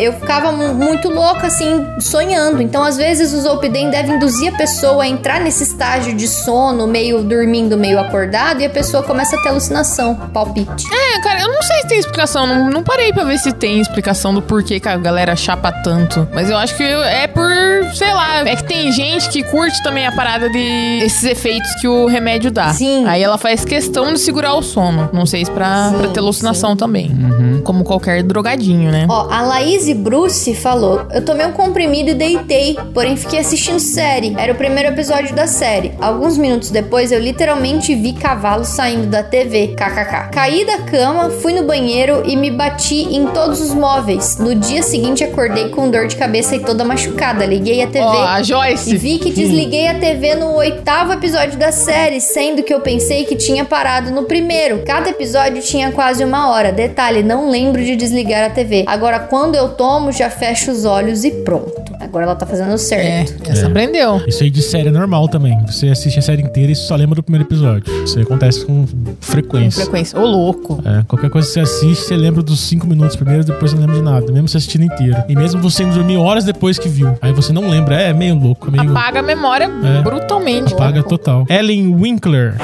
eu 0.02 0.12
ficava 0.14 0.52
mu- 0.52 0.74
muito 0.74 1.08
louca, 1.08 1.46
assim, 1.46 1.86
sonhando. 2.00 2.62
Então, 2.62 2.82
às 2.82 2.96
vezes, 2.96 3.32
o 3.32 3.40
Zolpidem 3.40 3.90
deve 3.90 4.12
induzir 4.12 4.52
a 4.54 4.56
pessoa 4.56 5.04
a 5.04 5.08
entrar 5.08 5.40
nesse 5.40 5.62
estágio 5.62 6.14
de 6.14 6.28
sono, 6.28 6.86
meio 6.86 7.22
dormindo, 7.22 7.76
meio 7.76 7.98
acordado, 7.98 8.60
e 8.60 8.64
a 8.66 8.70
pessoa 8.70 9.02
começa 9.02 9.36
a 9.36 9.42
ter 9.42 9.48
alucinação, 9.48 10.14
palpite. 10.32 10.86
É, 10.92 11.20
cara, 11.22 11.40
eu 11.40 11.48
não 11.48 11.62
sei 11.62 11.80
se 11.82 11.86
tem 11.88 11.98
explicação. 11.98 12.46
Não, 12.46 12.70
não 12.70 12.82
parei 12.82 13.12
pra 13.12 13.24
ver 13.24 13.38
se 13.38 13.52
tem 13.52 13.80
explicação 13.80 14.34
do 14.34 14.42
porquê 14.42 14.78
que 14.80 14.88
a 14.88 14.96
galera 14.96 15.34
chapa 15.36 15.70
tanto. 15.72 16.28
Mas 16.32 16.50
eu 16.50 16.56
acho 16.56 16.76
que 16.76 16.82
é 16.82 17.26
por, 17.26 17.50
sei 17.94 18.12
lá, 18.12 18.40
é 18.48 18.56
que 18.56 18.64
tem 18.64 18.90
gente 18.92 19.28
que 19.28 19.42
curte 19.44 19.82
também 19.82 20.06
a 20.06 20.12
parada 20.12 20.48
de 20.48 21.00
esses 21.02 21.24
efeitos 21.24 21.72
que 21.80 21.88
o 21.88 22.06
remédio 22.06 22.50
dá. 22.50 22.72
Sim. 22.72 23.04
Aí 23.06 23.22
ela 23.22 23.38
faz 23.38 23.64
questão 23.64 24.12
de 24.12 24.18
segurar 24.18 24.54
o 24.54 24.62
sono. 24.62 25.08
Não 25.12 25.26
sei 25.26 25.44
se 25.44 25.50
pra, 25.50 25.90
Sim, 25.90 25.98
pra 25.98 26.08
ter 26.08 26.20
alucinação 26.20 26.70
sim. 26.70 26.76
também. 26.76 27.10
Uhum. 27.10 27.60
Como 27.62 27.84
qualquer 27.84 28.22
drogadinho, 28.22 28.90
né? 28.90 29.06
Ó, 29.08 29.28
a 29.30 29.42
Laís 29.42 29.92
Bruce 29.96 30.54
falou: 30.54 31.06
Eu 31.12 31.24
tomei 31.24 31.46
um 31.46 31.52
comprimido 31.52 32.10
e 32.10 32.14
deitei, 32.14 32.76
porém 32.94 33.16
fiquei 33.16 33.38
assistindo 33.40 33.78
série. 33.78 34.34
Era 34.36 34.52
o 34.52 34.56
primeiro 34.56 34.90
episódio 34.90 35.34
da 35.34 35.46
série. 35.46 35.92
Alguns 36.00 36.36
minutos 36.38 36.70
depois, 36.70 37.12
eu 37.12 37.20
literalmente 37.20 37.94
vi 37.94 38.12
cavalos 38.12 38.68
saindo 38.68 39.06
da 39.06 39.22
TV. 39.22 39.68
KKK. 39.76 40.30
Caí 40.32 40.64
da 40.64 40.78
cama, 40.78 41.30
fui 41.30 41.52
no 41.52 41.64
banheiro 41.64 42.22
e 42.24 42.36
me 42.36 42.50
bati 42.50 43.02
em 43.14 43.26
todos 43.28 43.60
os 43.60 43.74
móveis. 43.74 44.38
No 44.38 44.54
dia 44.54 44.82
seguinte, 44.82 45.22
acordei 45.24 45.68
com 45.68 45.90
dor 45.90 46.06
de 46.06 46.16
cabeça 46.16 46.56
e 46.56 46.60
toda 46.60 46.84
machucada. 46.84 47.44
Liguei 47.44 47.61
a 47.82 47.86
TV. 47.86 48.04
Ó, 48.04 48.26
a 48.26 48.40
E 48.40 48.44
Joyce. 48.44 48.96
vi 48.96 49.18
que 49.18 49.30
desliguei 49.30 49.86
a 49.88 49.94
TV 49.98 50.34
no 50.34 50.54
oitavo 50.54 51.12
episódio 51.12 51.58
da 51.58 51.70
série, 51.70 52.20
sendo 52.20 52.62
que 52.62 52.72
eu 52.74 52.80
pensei 52.80 53.24
que 53.24 53.36
tinha 53.36 53.64
parado 53.64 54.10
no 54.10 54.24
primeiro. 54.24 54.82
Cada 54.84 55.10
episódio 55.10 55.62
tinha 55.62 55.92
quase 55.92 56.24
uma 56.24 56.50
hora. 56.50 56.72
Detalhe, 56.72 57.22
não 57.22 57.50
lembro 57.50 57.82
de 57.84 57.94
desligar 57.96 58.44
a 58.44 58.50
TV. 58.50 58.84
Agora, 58.86 59.20
quando 59.20 59.54
eu 59.54 59.68
tomo, 59.70 60.10
já 60.12 60.28
fecho 60.28 60.70
os 60.70 60.84
olhos 60.84 61.24
e 61.24 61.30
pronto. 61.30 61.81
Agora 62.12 62.26
ela 62.26 62.34
tá 62.36 62.44
fazendo 62.44 62.72
É, 62.74 62.76
certo. 62.76 63.50
essa 63.50 63.68
aprendeu. 63.68 64.20
Isso 64.28 64.42
aí 64.42 64.50
de 64.50 64.60
série 64.60 64.88
é 64.88 64.92
normal 64.92 65.28
também. 65.28 65.58
Você 65.64 65.88
assiste 65.88 66.18
a 66.18 66.22
série 66.22 66.42
inteira 66.42 66.70
e 66.70 66.76
só 66.76 66.94
lembra 66.94 67.14
do 67.16 67.22
primeiro 67.22 67.46
episódio. 67.48 67.84
Isso 68.04 68.18
aí 68.18 68.24
acontece 68.24 68.66
com 68.66 68.84
Com 68.86 69.16
frequência. 69.18 69.82
frequência. 69.84 70.20
Ô, 70.20 70.26
louco. 70.26 70.82
É, 70.84 71.02
qualquer 71.08 71.30
coisa 71.30 71.48
que 71.48 71.54
você 71.54 71.60
assiste, 71.60 72.02
você 72.04 72.14
lembra 72.14 72.42
dos 72.42 72.60
cinco 72.60 72.86
minutos 72.86 73.16
primeiro, 73.16 73.42
depois 73.44 73.70
você 73.70 73.76
não 73.78 73.86
lembra 73.86 73.96
de 73.96 74.02
nada, 74.02 74.30
mesmo 74.30 74.46
você 74.46 74.58
assistindo 74.58 74.84
inteiro. 74.84 75.16
E 75.26 75.34
mesmo 75.34 75.62
você 75.62 75.84
indo 75.84 75.94
dormir 75.94 76.18
horas 76.18 76.44
depois 76.44 76.78
que 76.78 76.86
viu. 76.86 77.16
Aí 77.22 77.32
você 77.32 77.50
não 77.50 77.66
lembra, 77.70 77.94
é 77.98 78.12
meio 78.12 78.34
louco, 78.34 78.68
é 78.68 78.70
meio. 78.72 78.90
Apaga 78.90 79.20
a 79.20 79.22
memória 79.22 79.70
É. 79.98 80.02
brutalmente. 80.02 80.74
Apaga 80.74 81.02
total. 81.02 81.46
Ellen 81.48 81.94
Winkler. 81.94 82.56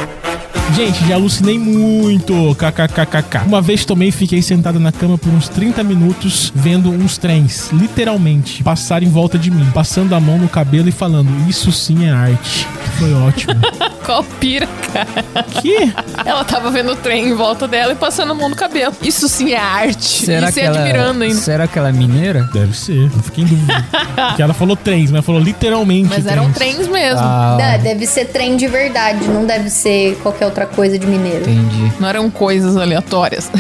Gente, 0.75 1.05
já 1.09 1.15
alucinei 1.17 1.59
muito. 1.59 2.55
KKKKK. 2.57 3.47
Uma 3.47 3.61
vez 3.61 3.85
tomei 3.85 4.09
e 4.09 4.13
fiquei 4.13 4.41
sentada 4.43 4.79
na 4.79 4.93
cama 4.93 5.19
por 5.19 5.33
uns 5.33 5.49
30 5.49 5.83
minutos 5.83 6.53
vendo 6.55 6.91
uns 6.91 7.19
trens, 7.19 7.71
literalmente, 7.73 8.63
passar 8.63 9.03
em 9.03 9.09
volta 9.09 9.37
de 9.39 9.51
mim, 9.51 9.67
passando 9.75 10.15
a 10.15 10.21
mão 10.21 10.39
no 10.39 10.49
cabelo 10.49 10.89
e 10.89 10.93
falando: 10.93 11.29
Isso 11.49 11.73
sim 11.73 12.07
é 12.07 12.11
arte. 12.11 12.67
Foi 12.99 13.13
ótimo. 13.15 13.55
Qual 14.05 14.23
pira, 14.41 14.67
cara? 14.93 15.43
que? 15.61 15.93
Ela 16.25 16.43
tava 16.45 16.71
vendo 16.71 16.93
o 16.93 16.97
trem 16.97 17.29
em 17.29 17.35
volta 17.35 17.67
dela 17.69 17.93
e 17.93 17.97
passando 17.97 18.31
a 18.33 18.35
mão 18.35 18.49
no 18.49 18.57
cabelo. 18.57 18.95
Isso 19.03 19.29
sim 19.29 19.53
é 19.53 19.59
arte. 19.59 20.25
Será 20.27 20.49
e 20.49 20.53
se 20.53 20.61
que 20.61 20.67
ela, 20.67 20.79
admirando 20.79 21.25
ainda. 21.25 21.35
será 21.37 21.67
que 21.67 21.79
ela 21.79 21.89
é 21.91 21.93
mineira? 21.93 22.49
Deve 22.53 22.75
ser. 22.77 23.11
Não 23.15 23.23
fiquei 23.23 23.45
em 23.45 23.47
dúvida. 23.49 23.85
Porque 24.29 24.43
ela 24.43 24.55
falou 24.55 24.77
trens, 24.77 25.11
mas 25.11 25.25
falou 25.25 25.41
literalmente. 25.41 26.09
Mas 26.09 26.27
eram 26.27 26.51
trens 26.53 26.89
mesmo. 26.89 27.21
Ah, 27.21 27.57
Não, 27.61 27.83
deve 27.83 28.07
ser 28.07 28.27
trem 28.27 28.57
de 28.57 28.67
verdade, 28.67 29.27
não 29.29 29.45
deve 29.45 29.69
ser 29.71 30.17
qualquer 30.23 30.47
outra 30.47 30.58
coisa 30.67 30.99
de 30.99 31.07
mineiro. 31.07 31.49
entendi. 31.49 31.93
Não 32.01 32.09
eram 32.09 32.31
coisas 32.31 32.77
aleatórias. 32.77 33.51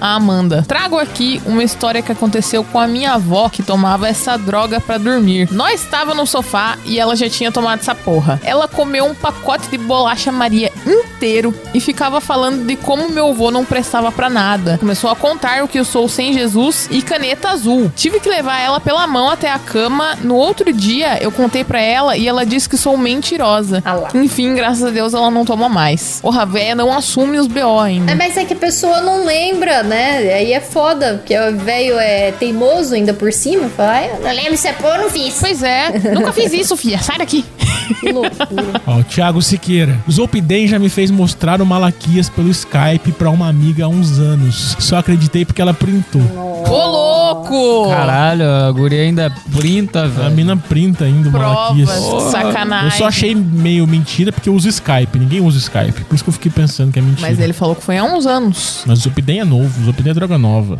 a 0.00 0.14
Amanda. 0.14 0.64
Trago 0.66 0.98
aqui 0.98 1.40
uma 1.46 1.62
história 1.62 2.02
que 2.02 2.12
aconteceu 2.12 2.64
com 2.64 2.78
a 2.78 2.86
minha 2.86 3.12
avó 3.14 3.48
que 3.48 3.62
tomava 3.62 4.08
essa 4.08 4.36
droga 4.36 4.80
pra 4.80 4.98
dormir. 4.98 5.48
Nós 5.52 5.82
estava 5.82 6.14
no 6.14 6.26
sofá 6.26 6.76
e 6.84 6.98
ela 6.98 7.14
já 7.16 7.28
tinha 7.28 7.50
tomado 7.52 7.80
essa 7.80 7.94
porra. 7.94 8.40
Ela 8.44 8.66
comeu 8.68 9.04
um 9.06 9.14
pacote 9.14 9.68
de 9.68 9.78
bolacha 9.78 10.30
Maria 10.32 10.70
inteiro 10.86 11.54
e 11.72 11.80
ficava 11.80 12.20
falando 12.20 12.66
de 12.66 12.76
como 12.76 13.08
meu 13.08 13.28
avô 13.30 13.50
não 13.50 13.64
prestava 13.64 14.10
pra 14.12 14.28
nada. 14.28 14.76
Começou 14.78 15.10
a 15.10 15.16
contar 15.16 15.62
o 15.64 15.68
que 15.68 15.78
eu 15.78 15.84
sou 15.84 16.08
sem 16.08 16.32
Jesus 16.32 16.88
e 16.90 17.02
caneta 17.02 17.50
azul. 17.50 17.90
Tive 17.96 18.20
que 18.20 18.28
levar 18.28 18.60
ela 18.60 18.80
pela 18.80 19.06
mão 19.06 19.28
até 19.30 19.50
a 19.50 19.58
cama. 19.58 20.16
No 20.22 20.34
outro 20.36 20.72
dia 20.72 21.18
eu 21.22 21.30
contei 21.32 21.64
pra 21.64 21.80
ela 21.80 22.16
e 22.16 22.26
ela 22.28 22.44
disse 22.44 22.68
que 22.68 22.76
sou 22.76 22.96
mentirosa. 22.96 23.82
Ah 23.84 23.94
lá. 23.94 24.08
Enfim, 24.14 24.54
graças 24.54 24.82
a 24.84 24.90
Deus 24.90 25.14
ela 25.14 25.30
não 25.30 25.44
toma 25.44 25.68
mais. 25.68 26.20
Porra, 26.20 26.44
véia 26.46 26.74
não 26.74 26.92
assume 26.96 27.38
os 27.38 27.46
BO 27.46 27.78
ainda. 27.80 28.12
É, 28.12 28.14
mas 28.14 28.36
é 28.36 28.44
que 28.44 28.52
a 28.52 28.56
pessoa 28.56 29.00
não 29.00 29.24
lembra, 29.24 29.82
né? 29.82 30.18
Aí 30.34 30.52
é 30.52 30.60
foda, 30.60 31.14
porque 31.14 31.36
o 31.38 31.56
velho 31.58 31.98
é 31.98 32.32
teimoso 32.32 32.94
ainda 32.94 33.12
por 33.14 33.32
cima. 33.32 33.68
Fala, 33.68 33.90
"Ai, 33.92 34.10
eu 34.12 34.20
não 34.20 34.32
lembro 34.34 34.56
se 34.56 34.68
é 34.68 34.72
pô, 34.72 34.88
eu 34.88 34.98
não 35.02 35.10
fiz. 35.10 35.36
Pois 35.40 35.62
é, 35.62 35.90
nunca 36.14 36.32
fiz 36.32 36.52
isso, 36.52 36.76
filha. 36.76 36.98
Sai 37.02 37.18
daqui. 37.18 37.44
Que 38.00 38.12
loucura. 38.12 38.80
Ó, 38.86 38.98
o 38.98 39.04
Thiago 39.04 39.40
Siqueira. 39.42 39.98
Zolpidem 40.10 40.66
já 40.66 40.78
me 40.78 40.88
fez 40.88 41.10
mostrar 41.10 41.60
o 41.60 41.66
Malaquias 41.66 42.28
pelo 42.28 42.48
Skype 42.50 43.12
pra 43.18 43.30
uma 43.30 43.48
amiga 43.48 43.84
há 43.84 43.88
uns 43.88 44.18
anos. 44.18 44.76
Só 44.78 44.96
acreditei 44.98 45.44
porque 45.44 45.60
ela 45.62 45.74
printou. 45.74 46.22
Ô, 46.68 46.86
louco! 46.86 47.88
Caralho, 47.90 48.48
a 48.48 48.70
guria 48.72 49.02
ainda 49.02 49.30
printa, 49.54 50.04
A 50.04 50.08
velho. 50.08 50.30
mina 50.34 50.56
printa 50.56 51.04
ainda 51.04 51.28
o 51.28 51.32
Malaquias. 51.32 51.90
Sacanagem. 52.30 52.90
Eu 52.92 52.98
só 52.98 53.06
achei 53.06 53.34
meio 53.34 53.86
mentira 53.86 54.32
porque 54.32 54.48
eu 54.48 54.54
uso 54.54 54.68
Skype. 54.68 55.18
Ninguém 55.18 55.40
usa 55.40 55.58
Skype. 55.58 56.04
Por 56.04 56.14
isso 56.14 56.24
que 56.24 56.30
eu 56.30 56.34
fiquei 56.34 56.50
pensando 56.50 56.92
que 56.92 56.98
é 56.98 57.02
mentira. 57.02 57.28
Mas 57.28 57.38
ele 57.38 57.52
falou 57.52 57.74
que 57.74 57.82
foi 57.82 57.98
há 57.98 58.04
uns 58.04 58.26
anos. 58.26 58.82
Mas 58.86 59.00
o 59.00 59.02
Zolpidem 59.02 59.40
é 59.40 59.44
novo. 59.44 59.80
O 59.80 59.84
Zolpidem 59.84 60.10
é 60.10 60.14
droga 60.14 60.38
nova. 60.38 60.78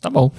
Tá 0.00 0.10
bom. 0.10 0.30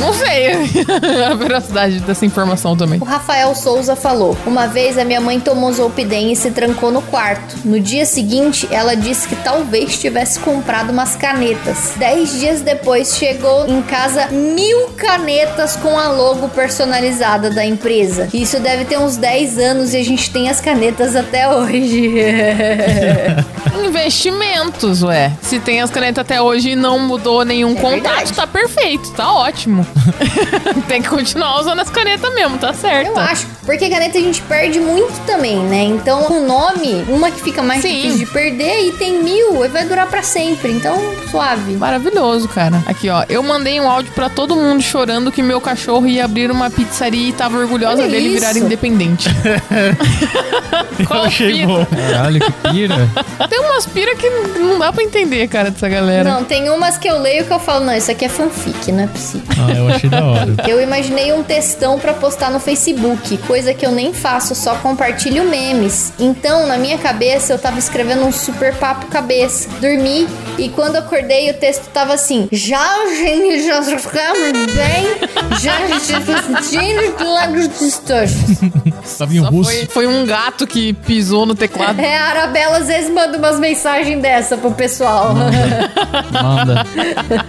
Não 0.00 0.12
sei 0.14 0.52
a 1.30 1.34
veracidade 1.34 2.00
dessa 2.00 2.24
informação 2.24 2.76
também. 2.76 2.98
O 3.00 3.04
Rafael 3.04 3.54
Souza 3.54 3.94
falou: 3.94 4.36
Uma 4.46 4.66
vez 4.66 4.98
a 4.98 5.04
minha 5.04 5.20
mãe 5.20 5.38
tomou 5.38 5.72
Zolpidem 5.72 6.32
e 6.32 6.36
se 6.36 6.50
trancou 6.50 6.90
no 6.90 7.02
quarto. 7.02 7.56
No 7.64 7.78
dia 7.78 8.06
seguinte, 8.06 8.66
ela 8.70 8.96
disse 8.96 9.28
que 9.28 9.36
talvez 9.36 9.98
tivesse 9.98 10.38
comprado 10.40 10.90
umas 10.90 11.16
canetas. 11.16 11.92
Dez 11.96 12.38
dias 12.38 12.60
depois, 12.62 13.16
chegou 13.16 13.66
em 13.66 13.82
casa 13.82 14.28
mil 14.28 14.88
canetas 14.96 15.76
com 15.76 15.98
a 15.98 16.08
logo 16.08 16.48
personalizada 16.48 17.50
da 17.50 17.64
empresa. 17.64 18.28
Isso 18.32 18.58
deve 18.58 18.84
ter 18.84 18.98
uns 18.98 19.16
10 19.16 19.58
anos 19.58 19.94
e 19.94 19.98
a 19.98 20.04
gente 20.04 20.30
tem 20.30 20.48
as 20.48 20.60
canetas 20.60 21.14
até 21.14 21.48
hoje. 21.48 22.14
Investimentos, 23.84 25.02
ué. 25.02 25.32
Se 25.42 25.58
tem 25.58 25.80
as 25.80 25.90
canetas 25.90 26.22
até 26.22 26.40
hoje 26.40 26.70
e 26.70 26.76
não 26.76 26.98
mudou 26.98 27.44
nenhum 27.44 27.74
contato, 27.74 28.16
verdade. 28.16 28.32
tá 28.32 28.46
perfeito, 28.46 29.10
tá 29.12 29.32
ótimo. 29.32 29.86
tem 30.88 31.02
que 31.02 31.08
continuar 31.08 31.60
usando 31.60 31.80
as 31.80 31.90
canetas 31.90 32.32
mesmo, 32.34 32.58
tá 32.58 32.72
certo. 32.72 33.08
Eu 33.08 33.18
acho, 33.18 33.46
porque 33.64 33.88
caneta 33.88 34.18
a 34.18 34.20
gente 34.20 34.40
perde 34.42 34.80
muito 34.80 35.18
também, 35.26 35.58
né? 35.58 35.82
Então, 35.84 36.26
o 36.30 36.46
nome, 36.46 37.04
uma 37.08 37.30
que 37.30 37.40
fica 37.42 37.62
mais 37.62 37.82
Sim. 37.82 37.94
difícil 37.94 38.18
de 38.18 38.26
perder 38.26 38.88
e 38.88 38.92
tem 38.92 39.22
mil, 39.22 39.64
e 39.64 39.68
vai 39.68 39.84
durar 39.84 40.06
pra 40.06 40.22
sempre. 40.22 40.72
Então, 40.72 40.98
suave. 41.30 41.74
Maravilhoso, 41.74 42.48
cara. 42.48 42.82
Aqui, 42.86 43.08
ó. 43.08 43.24
Eu 43.28 43.42
mandei 43.42 43.80
um 43.80 43.88
áudio 43.90 44.12
pra 44.12 44.28
todo 44.28 44.56
mundo 44.56 44.82
chorando 44.82 45.30
que 45.30 45.42
meu 45.42 45.60
cachorro 45.60 46.06
ia 46.06 46.24
abrir 46.24 46.50
uma 46.50 46.70
pizzaria 46.70 47.28
e 47.28 47.32
tava 47.32 47.58
orgulhosa 47.58 48.02
Olha 48.02 48.10
dele 48.10 48.28
isso. 48.28 48.40
virar 48.40 48.56
independente. 48.56 49.28
Qual 51.06 51.20
eu 51.20 51.26
achei 51.26 51.52
pira? 51.52 51.66
bom. 51.66 51.86
Caralho, 51.86 52.40
que 52.40 52.52
pira. 52.70 53.08
Tem 53.48 53.60
umas 53.60 53.86
pira 53.86 54.14
que 54.14 54.28
não 54.58 54.78
dá 54.78 54.92
pra 54.92 55.02
entender, 55.02 55.48
cara, 55.48 55.70
dessa 55.70 55.88
galera. 55.88 56.30
Não, 56.30 56.44
tem 56.44 56.68
umas 56.70 56.96
que 56.98 57.08
eu 57.08 57.18
leio 57.20 57.44
que 57.44 57.52
eu 57.52 57.58
falo, 57.58 57.84
não, 57.84 57.94
isso 57.94 58.10
aqui 58.10 58.24
é 58.24 58.28
fanfic, 58.28 58.92
não 58.92 59.04
é 59.04 59.06
possível. 59.06 59.46
Ah, 59.58 59.72
eu 59.80 59.88
achei 59.88 60.10
da 60.10 60.24
hora. 60.24 60.54
Eu 60.66 60.80
imaginei 60.80 61.32
um 61.32 61.42
textão 61.42 61.98
pra 61.98 62.14
postar 62.14 62.50
no 62.50 62.60
Facebook, 62.60 63.36
coisa 63.38 63.74
que 63.74 63.84
eu 63.84 63.92
nem 63.92 64.12
faço, 64.12 64.54
só 64.54 64.74
compartilho 64.76 65.44
memes. 65.44 66.12
Então, 66.18 66.66
na 66.66 66.76
minha 66.76 66.98
cabeça, 66.98 67.52
eu 67.52 67.58
tava 67.58 67.78
escrevendo 67.78 68.24
um 68.24 68.32
super 68.32 68.74
papo 68.76 69.06
cabeça. 69.06 69.68
Dormi 69.80 70.28
e 70.58 70.68
quando 70.68 70.96
acordei, 70.96 71.50
o 71.50 71.54
texto 71.54 71.88
tava 71.92 72.14
assim: 72.14 72.48
Já, 72.52 73.06
gente, 73.16 73.66
já 73.66 73.82
ficamos 73.82 74.72
bem, 74.74 75.60
já 75.60 75.78
assistindo 75.90 77.24
Lagos 77.24 77.68
Distortos. 77.78 78.34
Tava 79.18 79.34
em 79.34 79.38
russo. 79.38 79.70
foi, 79.70 79.86
foi 79.86 80.06
um 80.06 80.24
gato 80.24 80.66
que 80.66 80.92
pisou 80.92 81.44
no 81.44 81.54
teclado. 81.54 82.00
É, 82.00 82.16
a 82.16 82.24
Arabella 82.26 82.78
às 82.78 82.86
vezes 82.86 83.10
manda 83.10 83.36
umas 83.36 83.58
mensagens 83.58 84.20
dessa 84.20 84.56
pro 84.56 84.70
pessoal. 84.70 85.34
Manda. 85.34 86.86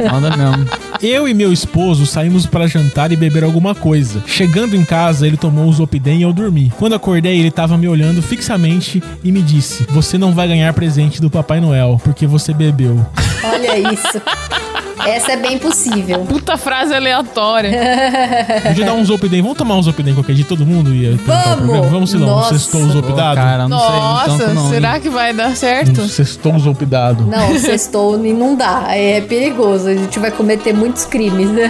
Manda 0.11 0.37
mesmo. 0.37 0.69
Eu 1.01 1.27
e 1.27 1.33
meu 1.33 1.51
esposo 1.51 2.05
saímos 2.05 2.20
para 2.45 2.67
jantar 2.67 3.11
e 3.11 3.15
beber 3.15 3.43
alguma 3.43 3.73
coisa. 3.73 4.23
Chegando 4.25 4.75
em 4.75 4.83
casa, 4.83 5.27
ele 5.27 5.37
tomou 5.37 5.67
o 5.67 5.73
Zopidem 5.73 6.19
e 6.19 6.23
eu 6.23 6.33
dormi. 6.33 6.71
Quando 6.77 6.95
acordei, 6.95 7.39
ele 7.39 7.51
tava 7.51 7.77
me 7.77 7.87
olhando 7.87 8.21
fixamente 8.21 9.01
e 9.23 9.31
me 9.31 9.41
disse: 9.41 9.85
Você 9.89 10.17
não 10.17 10.33
vai 10.33 10.47
ganhar 10.47 10.73
presente 10.73 11.21
do 11.21 11.29
Papai 11.29 11.59
Noel, 11.59 11.99
porque 12.03 12.25
você 12.25 12.53
bebeu. 12.53 13.05
Olha 13.43 13.93
isso. 13.93 14.21
Essa 15.07 15.33
é 15.33 15.37
bem 15.37 15.57
possível. 15.57 16.19
Puta 16.25 16.57
frase 16.57 16.93
aleatória. 16.93 17.71
Podia 18.63 18.85
dar 18.85 18.93
um 18.93 19.03
Zopidem. 19.05 19.41
Vamos 19.41 19.57
tomar 19.57 19.75
um 19.75 19.83
Zopidem 19.83 20.13
qualquer 20.13 20.33
dia? 20.33 20.45
Todo 20.45 20.65
mundo 20.65 20.93
ia 20.93 21.17
Vamos! 21.25 21.89
Vamos, 21.89 22.09
Silão. 22.09 22.27
Um 22.27 22.31
Nossa! 22.31 22.57
sextou 22.57 22.83
Ô, 22.83 22.89
Zopidado? 22.89 23.35
cara, 23.35 23.67
não 23.67 23.79
sei. 23.79 23.89
Não 23.89 24.01
Nossa, 24.01 24.37
tanto 24.37 24.53
não, 24.53 24.69
será 24.69 24.95
hein? 24.95 25.01
que 25.01 25.09
vai 25.09 25.33
dar 25.33 25.55
certo? 25.55 26.01
Um 26.01 26.07
sextou 26.07 26.59
Zopidado. 26.59 27.25
Não, 27.25 27.57
sextou 27.57 28.19
e 28.25 28.33
não 28.33 28.55
dá. 28.55 28.85
É 28.89 29.21
perigoso. 29.21 29.87
A 29.87 29.95
gente 29.95 30.19
vai 30.19 30.31
cometer 30.31 30.73
muitos 30.73 31.05
crimes. 31.05 31.49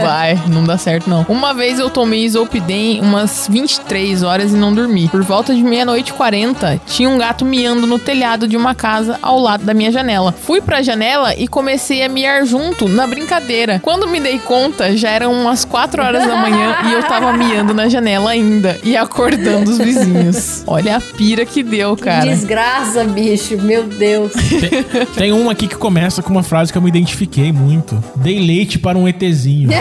Vai, 0.00 0.40
não 0.48 0.64
dá 0.64 0.76
certo 0.76 1.08
não. 1.08 1.24
Uma 1.28 1.52
vez 1.54 1.78
eu 1.78 1.88
tomei 1.88 2.28
Zolpidem 2.28 3.00
umas 3.00 3.46
23 3.48 4.22
horas 4.22 4.52
e 4.52 4.56
não 4.56 4.74
dormi. 4.74 5.08
Por 5.08 5.22
volta 5.22 5.54
de 5.54 5.62
meia-noite 5.62 6.10
e 6.10 6.14
40, 6.14 6.80
tinha 6.86 7.08
um 7.08 7.18
gato 7.18 7.44
miando 7.44 7.86
no 7.86 7.98
telhado 7.98 8.46
de 8.48 8.56
uma 8.56 8.74
casa 8.74 9.18
ao 9.22 9.38
lado 9.38 9.64
da 9.64 9.72
minha 9.74 9.90
janela. 9.90 10.32
Fui 10.32 10.60
pra 10.60 10.82
janela 10.82 11.34
e 11.34 11.46
comecei 11.46 12.02
a 12.02 12.08
miar 12.08 12.44
junto 12.44 12.63
na 12.88 13.06
brincadeira. 13.06 13.80
Quando 13.82 14.08
me 14.08 14.20
dei 14.20 14.38
conta, 14.38 14.96
já 14.96 15.10
eram 15.10 15.32
umas 15.32 15.64
4 15.64 16.02
horas 16.02 16.26
da 16.26 16.36
manhã 16.36 16.76
e 16.84 16.92
eu 16.92 17.02
tava 17.02 17.32
miando 17.32 17.74
na 17.74 17.88
janela 17.88 18.30
ainda 18.30 18.78
e 18.82 18.96
acordando 18.96 19.70
os 19.70 19.78
vizinhos. 19.78 20.62
Olha 20.66 20.96
a 20.96 21.00
pira 21.00 21.44
que 21.44 21.62
deu, 21.62 21.96
cara. 21.96 22.26
Desgraça, 22.26 23.04
bicho. 23.04 23.56
Meu 23.60 23.84
Deus. 23.84 24.32
Tem, 24.32 25.04
tem 25.14 25.32
um 25.32 25.50
aqui 25.50 25.66
que 25.66 25.76
começa 25.76 26.22
com 26.22 26.30
uma 26.30 26.42
frase 26.42 26.72
que 26.72 26.78
eu 26.78 26.82
me 26.82 26.88
identifiquei 26.88 27.52
muito. 27.52 28.02
Dei 28.16 28.38
leite 28.38 28.78
para 28.78 28.96
um 28.96 29.06
ETzinho. 29.08 29.70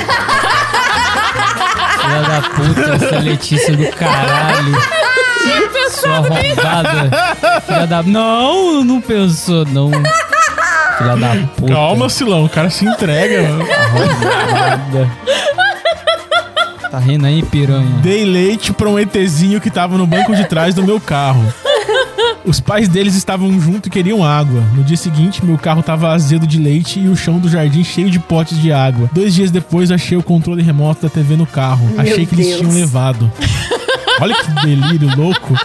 Filha 2.04 2.22
da 2.22 2.42
puta, 2.42 3.06
essa 3.06 3.20
Letícia 3.20 3.76
do 3.76 3.88
caralho. 3.92 4.74
Sua 5.90 6.18
arrombada. 6.18 7.62
Filha 7.66 7.88
da... 7.88 8.04
Não, 8.04 8.84
não 8.84 9.00
pensou, 9.00 9.66
não. 9.66 9.92
Filha 10.98 11.16
da 11.16 11.36
puta. 11.56 11.74
Calma, 11.74 12.10
Silão. 12.10 12.46
O 12.46 12.50
cara 12.50 12.70
se 12.70 12.86
entrega. 12.86 13.44
mano. 13.44 13.66
Arrombada. 13.72 15.12
Tá 16.92 17.00
rindo 17.00 17.26
aí, 17.26 17.42
piranha? 17.42 18.00
Dei 18.04 18.24
leite 18.24 18.72
para 18.72 18.88
um 18.88 19.00
ETzinho 19.00 19.60
que 19.60 19.72
tava 19.72 19.98
no 19.98 20.06
banco 20.06 20.36
de 20.36 20.46
trás 20.46 20.76
do 20.76 20.84
meu 20.84 21.00
carro. 21.00 21.44
Os 22.46 22.60
pais 22.60 22.88
deles 22.90 23.16
estavam 23.16 23.60
junto 23.60 23.88
e 23.88 23.90
queriam 23.90 24.24
água. 24.24 24.62
No 24.76 24.84
dia 24.84 24.98
seguinte, 24.98 25.44
meu 25.44 25.58
carro 25.58 25.82
tava 25.82 26.12
azedo 26.12 26.46
de 26.46 26.60
leite 26.60 27.00
e 27.00 27.08
o 27.08 27.16
chão 27.16 27.40
do 27.40 27.50
jardim 27.50 27.84
cheio 27.84 28.12
de 28.12 28.20
potes 28.20 28.62
de 28.62 28.72
água. 28.72 29.10
Dois 29.14 29.34
dias 29.34 29.50
depois, 29.50 29.90
achei 29.92 30.18
o 30.18 30.22
controle 30.24 30.62
remoto 30.62 31.04
da 31.04 31.10
TV 31.10 31.36
no 31.36 31.46
carro. 31.48 31.88
Meu 31.88 32.02
achei 32.02 32.26
que 32.26 32.36
eles 32.36 32.48
Deus. 32.48 32.60
tinham 32.60 32.74
levado. 32.74 33.32
Olha 34.22 34.36
que 34.36 34.52
delírio 34.66 35.10
louco. 35.18 35.56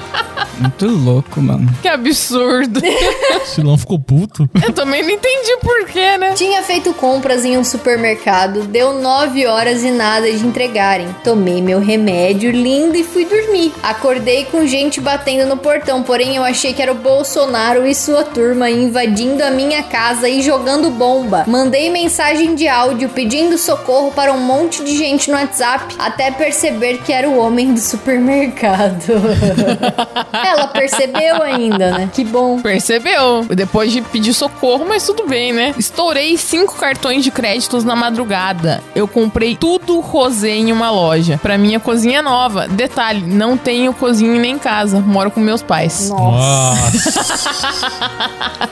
Muito 0.58 0.86
louco, 0.86 1.40
mano. 1.40 1.68
Que 1.82 1.88
absurdo. 1.88 2.80
O 3.38 3.46
Silão 3.46 3.78
ficou 3.78 3.98
puto. 3.98 4.48
Eu 4.62 4.72
também 4.72 5.02
não 5.02 5.10
entendi 5.10 5.56
porquê, 5.62 6.18
né? 6.18 6.32
Tinha 6.34 6.62
feito 6.62 6.92
compras 6.92 7.44
em 7.44 7.56
um 7.56 7.64
supermercado, 7.64 8.64
deu 8.64 8.94
9 8.94 9.46
horas 9.46 9.82
e 9.82 9.90
nada 9.90 10.30
de 10.30 10.44
entregarem. 10.44 11.08
Tomei 11.24 11.62
meu 11.62 11.80
remédio 11.80 12.50
lindo 12.50 12.96
e 12.96 13.04
fui 13.04 13.24
dormir. 13.24 13.72
Acordei 13.82 14.44
com 14.44 14.66
gente 14.66 15.00
batendo 15.00 15.46
no 15.48 15.56
portão, 15.56 16.02
porém 16.02 16.36
eu 16.36 16.44
achei 16.44 16.72
que 16.72 16.82
era 16.82 16.92
o 16.92 16.96
Bolsonaro 16.96 17.86
e 17.86 17.94
sua 17.94 18.24
turma 18.24 18.68
invadindo 18.70 19.42
a 19.42 19.50
minha 19.50 19.82
casa 19.82 20.28
e 20.28 20.42
jogando 20.42 20.90
bomba. 20.90 21.44
Mandei 21.46 21.90
mensagem 21.90 22.54
de 22.54 22.68
áudio 22.68 23.08
pedindo 23.08 23.56
socorro 23.56 24.10
para 24.10 24.32
um 24.32 24.40
monte 24.40 24.84
de 24.84 24.96
gente 24.96 25.30
no 25.30 25.36
WhatsApp, 25.36 25.94
até 25.98 26.30
perceber 26.30 26.98
que 26.98 27.12
era 27.12 27.28
o 27.28 27.38
homem 27.38 27.72
do 27.72 27.80
supermercado. 27.80 29.04
Ela 30.48 30.66
percebeu 30.68 31.42
ainda, 31.42 31.90
né? 31.92 32.10
Que 32.12 32.24
bom. 32.24 32.60
Percebeu? 32.60 33.44
Depois 33.54 33.92
de 33.92 34.00
pedir 34.02 34.32
socorro, 34.34 34.84
mas 34.88 35.04
tudo 35.04 35.26
bem, 35.26 35.52
né? 35.52 35.74
Estourei 35.78 36.36
cinco 36.36 36.76
cartões 36.76 37.22
de 37.24 37.30
créditos 37.30 37.84
na 37.84 37.94
madrugada. 37.96 38.82
Eu 38.94 39.06
comprei 39.06 39.56
tudo 39.56 40.00
rosé 40.00 40.50
em 40.50 40.72
uma 40.72 40.90
loja. 40.90 41.38
Pra 41.42 41.58
minha 41.58 41.80
cozinha 41.80 42.22
nova. 42.22 42.66
Detalhe, 42.68 43.22
não 43.26 43.56
tenho 43.56 43.92
cozinha 43.92 44.38
nem 44.40 44.58
casa. 44.58 45.00
Moro 45.00 45.30
com 45.30 45.40
meus 45.40 45.62
pais. 45.62 46.10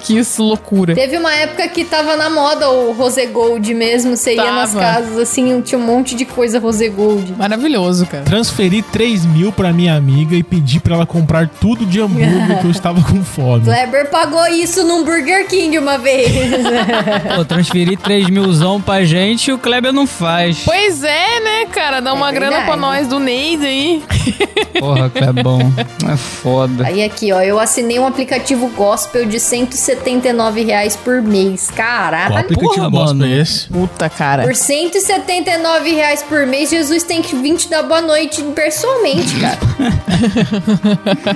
Que 0.03 0.19
isso, 0.19 0.43
loucura. 0.43 0.95
Teve 0.95 1.17
uma 1.17 1.35
época 1.35 1.67
que 1.69 1.85
tava 1.85 2.17
na 2.17 2.31
moda 2.31 2.71
o 2.71 2.93
Rose 2.93 3.25
Gold 3.27 3.75
mesmo. 3.75 4.17
Você 4.17 4.35
ia 4.35 4.53
nas 4.53 4.73
casas 4.73 5.19
assim, 5.19 5.61
tinha 5.62 5.79
um 5.79 5.83
monte 5.85 6.15
de 6.15 6.25
coisa 6.25 6.59
Rose 6.61 6.89
Gold. 6.89 7.35
Maravilhoso, 7.37 8.07
cara. 8.07 8.23
Transferi 8.25 8.83
3 8.83 9.27
mil 9.27 9.51
pra 9.51 9.73
minha 9.73 9.97
amiga 9.97 10.37
e 10.37 10.43
pedi 10.43 10.79
pra 10.79 10.95
ela 10.95 11.07
comprar 11.07 11.49
tudo 11.49 11.66
de 11.75 12.01
hambúrguer 12.01 12.61
que 12.61 12.67
eu 12.67 12.71
estava 12.71 13.03
com 13.03 13.25
fome. 13.25 13.65
Kleber 13.65 14.09
pagou 14.11 14.47
isso 14.49 14.85
num 14.85 15.05
Burger 15.05 15.49
King 15.49 15.79
uma 15.79 15.99
vez. 15.99 16.31
Pô, 17.35 17.45
transferir 17.45 17.99
3 17.99 18.29
milzão 18.31 18.81
pra 18.81 19.05
gente 19.05 19.49
e 19.49 19.53
o 19.53 19.59
Kleber 19.59 19.93
não 19.93 20.07
faz. 20.07 20.63
Pois 20.65 21.03
é, 21.03 21.41
né, 21.41 21.67
cara? 21.67 22.01
Dá 22.01 22.13
uma 22.13 22.31
grana 22.31 22.59
verdade. 22.59 22.67
pra 22.67 22.77
nós 22.77 23.09
do 23.09 23.19
Neide 23.19 23.67
aí. 23.67 24.03
Porra, 24.79 25.11
Clebão. 25.11 25.73
É 26.13 26.17
foda. 26.17 26.87
Aí 26.87 27.03
aqui, 27.03 27.33
ó, 27.33 27.41
eu 27.41 27.59
assinei 27.59 27.99
um 27.99 28.07
aplicativo 28.07 28.69
gospel 28.69 29.25
de 29.27 29.41
179 29.41 30.63
reais 30.63 30.97
por 30.97 31.23
mês. 31.23 31.71
Qual 31.75 31.87
Caraca. 31.87 32.41
aplicativo 32.41 32.75
porra, 32.75 32.89
gospel 32.91 33.17
mano. 33.17 33.27
é 33.27 33.41
esse? 33.41 33.69
Puta, 33.69 34.09
cara. 34.11 34.43
Por 34.43 34.55
179 34.55 35.91
reais 35.95 36.23
por 36.23 36.47
mês, 36.47 36.71
Jesus 36.71 37.03
tem 37.03 37.23
que 37.23 37.35
vir 37.37 37.57
te 37.57 37.69
dar 37.69 37.83
boa 37.83 38.03
noite 38.03 38.43
pessoalmente, 38.55 39.35
cara. 39.41 39.59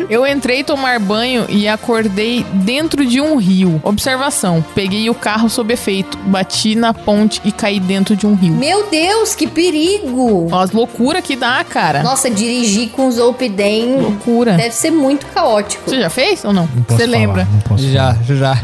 Eu 0.09 0.20
entrei 0.27 0.63
tomar 0.65 0.99
banho 0.99 1.47
e 1.49 1.69
acordei 1.69 2.45
dentro 2.53 3.05
de 3.07 3.21
um 3.21 3.37
rio. 3.37 3.81
Observação: 3.85 4.65
peguei 4.75 5.09
o 5.11 5.15
carro 5.15 5.49
sob 5.49 5.73
efeito, 5.73 6.17
bati 6.27 6.75
na 6.75 6.93
ponte 6.95 7.41
e 7.45 7.53
caí 7.53 7.79
dentro 7.81 8.15
de 8.17 8.27
um 8.27 8.35
rio. 8.35 8.53
Meu 8.55 8.89
Deus, 8.91 9.35
que 9.35 9.47
perigo! 9.47 10.49
Ó, 10.51 10.61
As 10.61 10.73
loucuras 10.73 11.23
que 11.23 11.37
dá, 11.37 11.63
cara. 11.65 12.03
Nossa, 12.03 12.31
dirigir 12.31 12.91
com 12.91 13.07
os 13.09 13.19
Open 13.19 13.55
Loucura. 14.01 14.53
deve 14.55 14.75
ser 14.75 14.91
muito 14.91 15.27
caótico. 15.27 15.89
Você 15.89 16.01
já 16.01 16.11
fez 16.11 16.45
ou 16.45 16.53
não? 16.53 16.69
Não 16.75 16.83
posso 16.83 16.99
Você 17.01 17.07
falar, 17.07 17.19
lembra? 17.19 17.49
Não 17.53 17.61
posso 17.61 17.83
Já, 17.89 18.17
já. 18.27 18.55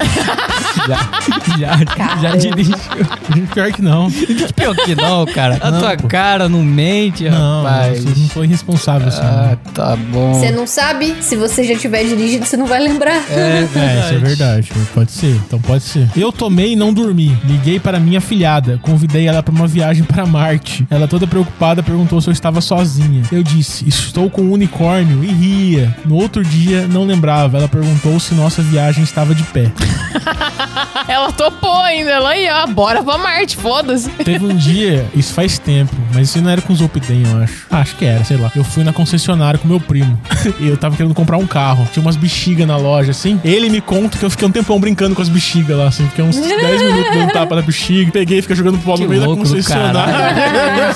já, 1.59 1.79
já, 1.97 2.16
já 2.23 2.37
dirigiu. 2.37 2.77
Pior 3.55 3.73
que 3.73 3.83
não. 3.83 4.11
Pior 4.55 4.75
que 4.77 4.95
não, 4.95 5.27
cara. 5.27 5.59
A 5.66 5.71
Não, 5.71 5.81
tua 5.81 5.97
pô. 5.97 6.09
cara 6.09 6.49
não 6.49 6.62
mente, 6.62 7.29
Não, 7.29 7.62
rapaz. 7.64 8.03
você 8.05 8.21
não 8.21 8.29
foi 8.29 8.47
responsável 8.47 9.09
assim. 9.09 9.21
Ah, 9.23 9.57
tá 9.75 9.97
bom. 9.97 10.35
Você 10.35 10.51
não 10.51 10.66
sabe? 10.66 11.16
Se 11.21 11.35
você 11.37 11.46
já 11.49 11.77
tiver 11.77 12.05
dirigido, 12.05 12.45
você 12.45 12.57
não 12.57 12.67
vai 12.67 12.81
lembrar. 12.81 13.17
É, 13.31 13.67
É, 13.77 14.01
isso 14.01 14.15
é 14.15 14.19
verdade. 14.19 14.71
Pode 14.95 15.13
ser, 15.13 15.35
então 15.47 15.61
pode 15.61 15.83
ser. 15.85 16.09
Eu 16.17 16.33
tomei 16.33 16.73
e 16.73 16.77
não 16.77 16.93
dormi. 16.93 17.37
Liguei 17.45 17.79
para 17.79 17.99
minha 18.01 18.21
filhada. 18.21 18.79
Convidei 18.83 19.27
ela 19.27 19.43
para 19.43 19.53
uma 19.55 19.67
viagem 19.67 20.05
para 20.05 20.25
Marte. 20.27 20.87
Ela 20.91 21.07
toda 21.07 21.27
preocupada 21.27 21.83
perguntou 21.83 22.21
se 22.21 22.29
eu 22.29 22.33
estava 22.33 22.61
sozinha. 22.61 23.23
Eu 23.31 23.43
disse, 23.43 23.87
estou 23.89 24.31
com 24.31 24.43
um 24.43 24.53
unicórnio 24.53 25.23
e 25.23 25.29
ria. 25.29 25.95
No 26.05 26.17
outro 26.17 26.45
dia, 26.45 26.87
não 26.87 27.05
lembrava. 27.05 27.59
Ela 27.59 27.69
perguntou 27.69 28.19
se 28.19 28.35
nossa 28.35 28.63
viagem 28.63 29.05
estava 29.05 29.35
de 29.35 29.43
pé. 29.45 29.71
Ela 31.09 31.33
topou 31.33 31.81
ainda. 31.83 32.11
Ela 32.11 32.31
aí, 32.31 32.49
ó, 32.51 32.67
bora 32.67 33.03
pra 33.03 33.19
Marte, 33.19 33.57
foda-se. 33.57 34.09
Teve 34.25 34.45
um 34.45 34.57
dia, 34.57 35.07
isso 35.15 35.33
faz 35.33 35.59
tempo, 35.59 35.95
mas 36.13 36.29
isso 36.29 36.41
não 36.41 36.51
era 36.51 36.61
com 36.61 36.73
os 36.73 36.81
Opiden, 36.81 37.23
eu 37.31 37.43
acho. 37.43 37.67
Ah, 37.71 37.79
acho 37.81 37.97
que 37.97 38.05
era, 38.05 38.25
sei 38.25 38.37
lá. 38.37 38.51
Eu 38.55 38.65
fui 38.65 38.83
na 38.85 38.93
concessionária 38.93 39.59
com 39.59 39.69
meu 39.69 39.81
primo. 39.81 40.19
e 40.61 40.69
eu 40.69 40.77
tava 40.77 40.97
querendo 40.97 41.15
comprar 41.15 41.26
um 41.37 41.47
carro. 41.47 41.89
Tinha 41.93 42.03
umas 42.05 42.15
bexigas 42.17 42.67
na 42.67 42.77
loja, 42.77 43.11
assim. 43.11 43.41
Ele 43.43 43.69
me 43.71 43.81
conta 43.81 44.19
que 44.19 44.25
eu 44.25 44.31
fiquei 44.31 44.47
um 44.47 44.51
tempão 44.53 44.79
brincando 44.79 45.15
com 45.15 45.23
as 45.23 45.29
bexigas 45.29 45.77
lá, 45.77 45.89
assim. 45.89 46.07
Fiquei 46.09 46.25
uns 46.25 46.37
10 46.39 46.83
minutos 46.83 47.12
dando 47.15 47.33
tapa 47.33 47.57
na 47.57 47.62
bexiga. 47.62 48.11
Peguei 48.12 48.39
e 48.39 48.43
fiquei 48.43 48.55
jogando 48.57 48.79
Que 48.79 49.03
no 49.03 49.09
meio 49.09 49.21
da 49.23 49.27
concessionária. 49.27 50.15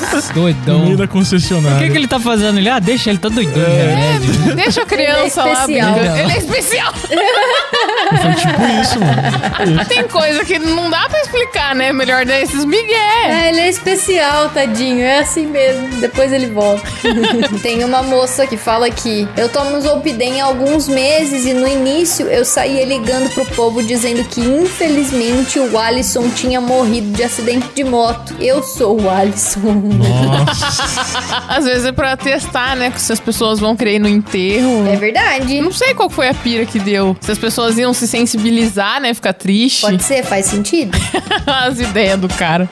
No 0.31 0.33
Doidão. 0.43 0.85
meio 0.85 0.97
da 0.97 1.05
O 1.05 1.09
concessionária. 1.09 1.79
que, 1.79 1.91
que 1.91 1.97
ele 1.99 2.07
tá 2.07 2.21
fazendo? 2.21 2.59
Ele, 2.59 2.69
ah, 2.69 2.79
deixa 2.79 3.11
ele 3.11 3.19
tá 3.19 3.29
doidão 3.29 3.53
de 3.65 3.71
remédio. 3.71 4.55
Deixa 4.61 4.83
a 4.83 4.87
criança 4.87 5.43
Ele 5.43 5.51
é 5.51 5.55
lá 5.55 5.61
especial. 5.61 5.93
brincando. 5.95 6.19
Ele 6.19 6.33
é 6.33 6.39
especial. 6.39 6.95
Foi 6.95 8.35
tipo 8.35 8.83
isso, 8.83 9.01
mano. 9.01 9.85
Tem 9.87 10.09
coisa 10.09 10.45
que 10.45 10.59
não 10.59 10.91
dá 10.91 11.09
pra 11.09 11.21
explicar, 11.21 11.75
né? 11.75 11.93
Melhor 11.93 12.25
dar 12.27 12.41
esses 12.41 12.65
migué. 12.65 12.95
É, 13.27 13.49
ele 13.51 13.61
é 13.61 13.69
especial, 13.69 14.49
tadinho. 14.51 15.01
É 15.03 15.21
assim 15.21 15.47
mesmo. 15.47 15.89
Depois 16.01 16.33
ele 16.33 16.47
volta. 16.49 16.83
Tem 17.63 17.83
uma 17.85 18.03
moça 18.03 18.47
que 18.47 18.57
fala 18.57 18.91
que 18.91 19.27
eu 19.37 19.49
tomo 19.49 19.81
Zolpidem 19.81 20.20
há 20.29 20.45
alguns 20.45 20.87
meses 20.87 21.47
e 21.47 21.55
no 21.55 21.67
início 21.67 22.27
eu 22.27 22.45
saía 22.45 22.85
ligando 22.85 23.33
pro 23.33 23.47
povo 23.47 23.83
dizendo 23.83 24.23
que 24.25 24.41
infelizmente 24.41 25.59
o 25.59 25.79
Alisson 25.79 26.29
tinha 26.31 26.61
morrido 26.61 27.11
de 27.13 27.23
acidente 27.23 27.69
de 27.75 27.85
moto. 27.85 28.35
Eu 28.39 28.63
sou 28.63 29.01
o 29.01 29.09
Alisson. 29.09 29.83
Às 31.49 31.65
vezes 31.65 31.87
é 31.87 31.93
pra 31.93 32.17
testar, 32.17 32.77
né? 32.77 32.93
Se 32.97 33.13
as 33.13 33.21
pessoas 33.21 33.59
vão 33.59 33.75
crer 33.75 33.99
no 33.99 34.09
enterro. 34.09 34.87
É 34.87 34.97
verdade. 34.97 35.61
Não 35.61 35.73
sei 35.73 35.95
qual 35.95 36.11
foi 36.11 36.29
a 36.29 36.35
pira 36.35 36.67
que 36.67 36.79
deu. 36.79 37.17
Se 37.21 37.33
as 37.33 37.39
pessoas 37.39 37.79
iam 37.79 37.95
se 37.95 38.07
sensibilizar, 38.07 39.01
né? 39.01 39.15
Ficar 39.15 39.33
triste. 39.33 39.81
Pode 39.81 40.03
ser, 40.03 40.23
faz 40.25 40.47
sentido. 40.47 40.99
As 41.47 41.81
ideias 41.81 42.19
do 42.19 42.29
cara. 42.29 42.69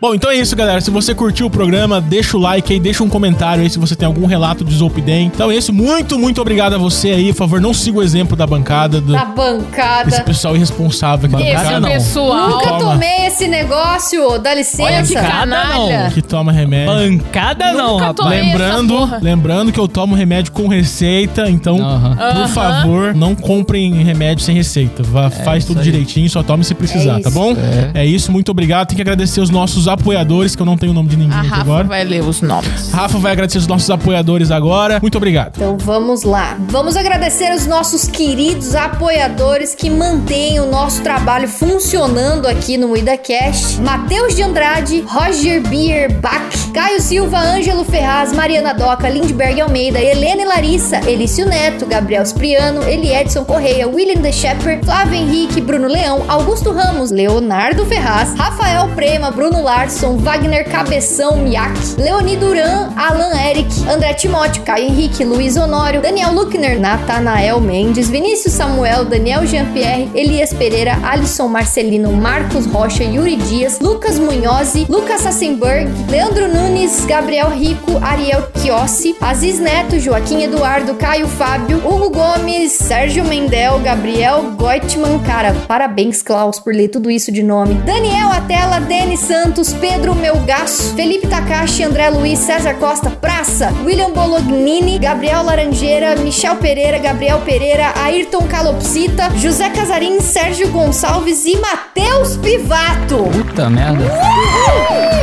Bom, 0.00 0.14
então 0.14 0.30
é 0.30 0.36
isso, 0.36 0.56
galera. 0.56 0.80
Se 0.80 0.90
você 0.90 1.14
curtiu 1.14 1.44
o 1.46 1.50
programa, 1.50 2.00
deixa 2.00 2.34
o 2.34 2.40
like 2.40 2.72
aí, 2.72 2.80
deixa 2.80 3.04
um 3.04 3.08
comentário 3.08 3.62
aí 3.62 3.68
se 3.68 3.78
você 3.78 3.94
tem 3.94 4.06
algum 4.06 4.24
relato 4.24 4.64
de 4.64 4.74
Zolpidem. 4.74 5.26
Então 5.26 5.50
é 5.50 5.56
isso. 5.56 5.74
Muito, 5.74 6.18
muito 6.18 6.40
obrigado 6.40 6.72
a 6.74 6.78
você 6.78 7.10
aí. 7.10 7.32
Por 7.34 7.38
favor, 7.40 7.60
não 7.60 7.74
siga 7.74 7.98
o 7.98 8.02
exemplo 8.02 8.34
da 8.34 8.46
bancada, 8.46 8.98
do, 8.98 9.12
desse 9.12 9.26
bancada. 9.36 10.22
pessoal 10.22 10.56
irresponsável 10.56 11.26
aqui 11.26 11.36
da 11.44 11.50
Esse 11.50 11.56
bancada. 11.64 11.80
não. 11.80 11.88
pessoal. 11.90 12.48
Nunca 12.50 12.68
Toma. 12.70 12.78
tomei 12.92 13.26
esse 13.26 13.46
negócio, 13.46 14.20
dá 14.38 14.50
Olha 14.52 14.52
que 14.52 14.56
licença. 14.60 15.20
canalha. 15.20 16.10
Que 16.14 16.22
toma 16.22 16.50
remédio. 16.50 17.18
Pancada 17.18 17.72
não, 17.74 17.92
Nunca 17.92 18.06
rapaz. 18.06 18.16
tomei. 18.16 18.38
essa 18.38 18.46
Lembrando, 18.48 18.96
porra. 18.96 19.18
lembrando 19.20 19.72
que 19.72 19.78
eu 19.80 19.86
tomo 19.86 20.14
remédio 20.14 20.52
com 20.52 20.66
receita, 20.66 21.50
então, 21.50 21.76
Aham. 21.78 22.16
por 22.16 22.22
Aham. 22.24 22.48
favor, 22.48 23.14
não 23.14 23.34
comprem 23.34 23.92
remédio 24.02 24.42
sem 24.42 24.54
receita. 24.54 25.02
Vá, 25.02 25.28
faz 25.28 25.58
isso 25.64 25.66
tudo 25.74 25.78
aí. 25.80 25.84
direitinho, 25.84 26.30
só 26.30 26.42
tome 26.42 26.64
se 26.64 26.74
precisar, 26.74 27.18
É 27.18 27.22
tá 27.22 27.28
bom? 27.30 27.54
É. 27.92 28.06
isso, 28.06 28.32
muito 28.32 28.50
obrigado. 28.50 28.88
Tem 28.88 28.96
que 28.96 29.02
agradecer 29.02 29.42
os 29.42 29.50
nossos 29.50 29.89
apoiadores, 29.90 30.54
que 30.56 30.62
eu 30.62 30.66
não 30.66 30.76
tenho 30.76 30.92
o 30.92 30.94
nome 30.94 31.08
de 31.08 31.16
ninguém 31.16 31.36
A 31.36 31.40
aqui 31.40 31.48
Rafa 31.48 31.62
agora. 31.62 31.84
vai 31.84 32.04
ler 32.04 32.22
os 32.22 32.40
nomes. 32.40 32.90
Rafa 32.92 33.18
vai 33.18 33.32
agradecer 33.32 33.58
os 33.58 33.66
nossos 33.66 33.90
apoiadores 33.90 34.50
agora. 34.50 34.98
Muito 35.00 35.16
obrigado. 35.16 35.52
Então 35.56 35.76
vamos 35.78 36.22
lá. 36.22 36.56
Vamos 36.68 36.96
agradecer 36.96 37.52
os 37.54 37.66
nossos 37.66 38.06
queridos 38.08 38.74
apoiadores 38.74 39.74
que 39.74 39.90
mantêm 39.90 40.60
o 40.60 40.66
nosso 40.66 41.02
trabalho 41.02 41.48
funcionando 41.48 42.46
aqui 42.46 42.76
no 42.76 42.96
IdaCast. 42.96 43.80
Matheus 43.80 44.34
de 44.34 44.42
Andrade, 44.42 45.04
Roger 45.06 45.60
Bierbach, 45.68 46.70
Caio 46.72 47.00
Silva, 47.00 47.38
Ângelo 47.38 47.84
Ferraz, 47.84 48.32
Mariana 48.32 48.72
Doca, 48.72 49.08
Lindberg 49.08 49.60
Almeida, 49.60 49.98
Helena 50.00 50.42
e 50.42 50.44
Larissa, 50.44 50.98
Elício 51.10 51.46
Neto, 51.46 51.86
Gabriel 51.86 52.22
Spriano, 52.22 52.82
Eli 52.84 53.12
Edson 53.12 53.44
Correia, 53.44 53.88
William 53.88 54.20
De 54.20 54.32
Shepper, 54.32 54.82
Flávio 54.84 55.14
Henrique, 55.14 55.60
Bruno 55.60 55.88
Leão, 55.88 56.24
Augusto 56.28 56.72
Ramos, 56.72 57.10
Leonardo 57.10 57.84
Ferraz, 57.86 58.34
Rafael 58.36 58.88
Prema, 58.94 59.30
Bruno 59.30 59.62
Larson, 59.80 60.18
Wagner 60.18 60.62
Cabeção 60.64 61.36
Miak, 61.36 61.72
Leoni 61.96 62.36
Duran, 62.36 62.92
Alan 62.98 63.34
Eric, 63.34 63.66
André 63.88 64.12
Timóteo, 64.12 64.62
Caio 64.62 64.88
Henrique, 64.88 65.24
Luiz 65.24 65.56
Honório, 65.56 66.02
Daniel 66.02 66.34
Luckner, 66.34 66.78
Natanael 66.78 67.58
Mendes, 67.62 68.10
Vinícius 68.10 68.52
Samuel, 68.52 69.06
Daniel 69.06 69.46
Jean-Pierre, 69.46 70.10
Elias 70.14 70.52
Pereira, 70.52 70.98
Alisson 71.02 71.48
Marcelino, 71.48 72.12
Marcos 72.12 72.66
Rocha, 72.66 73.04
Yuri 73.04 73.36
Dias, 73.36 73.80
Lucas 73.80 74.18
Munhozzi, 74.18 74.84
Lucas 74.86 75.22
Sassenberg, 75.22 75.88
Leandro 76.10 76.46
Nunes, 76.46 77.06
Gabriel 77.06 77.48
Rico, 77.48 77.98
Ariel 78.02 78.42
Chiossi, 78.60 79.16
Aziz 79.18 79.58
Neto, 79.58 79.98
Joaquim 79.98 80.42
Eduardo, 80.42 80.94
Caio 80.96 81.26
Fábio, 81.26 81.78
Hugo 81.78 82.10
Gomes, 82.10 82.72
Sérgio 82.72 83.24
Mendel, 83.24 83.78
Gabriel 83.78 84.42
Goitman, 84.58 85.20
cara, 85.20 85.54
parabéns 85.66 86.22
Klaus 86.22 86.60
por 86.60 86.74
ler 86.74 86.88
tudo 86.88 87.10
isso 87.10 87.32
de 87.32 87.42
nome, 87.42 87.76
Daniel 87.86 88.28
Atela, 88.30 88.78
Denis 88.78 89.20
Santos, 89.20 89.69
Carlos 89.70 89.74
Pedro 89.74 90.14
Melgaço, 90.14 90.94
Felipe 90.94 91.26
Takashi, 91.26 91.84
André 91.84 92.08
Luiz, 92.10 92.38
César 92.38 92.74
Costa, 92.74 93.10
Praça, 93.10 93.72
William 93.84 94.10
Bolognini, 94.10 94.98
Gabriel 94.98 95.42
Laranjeira, 95.42 96.16
Michel 96.16 96.56
Pereira, 96.56 96.98
Gabriel 96.98 97.40
Pereira, 97.40 97.92
Ayrton 98.02 98.46
Calopsita, 98.46 99.30
José 99.36 99.68
Casarim, 99.70 100.20
Sérgio 100.20 100.68
Gonçalves 100.70 101.44
e 101.44 101.56
Matheus 101.56 102.36
Pivato. 102.36 103.24
Puta 103.32 103.68
merda. 103.68 104.04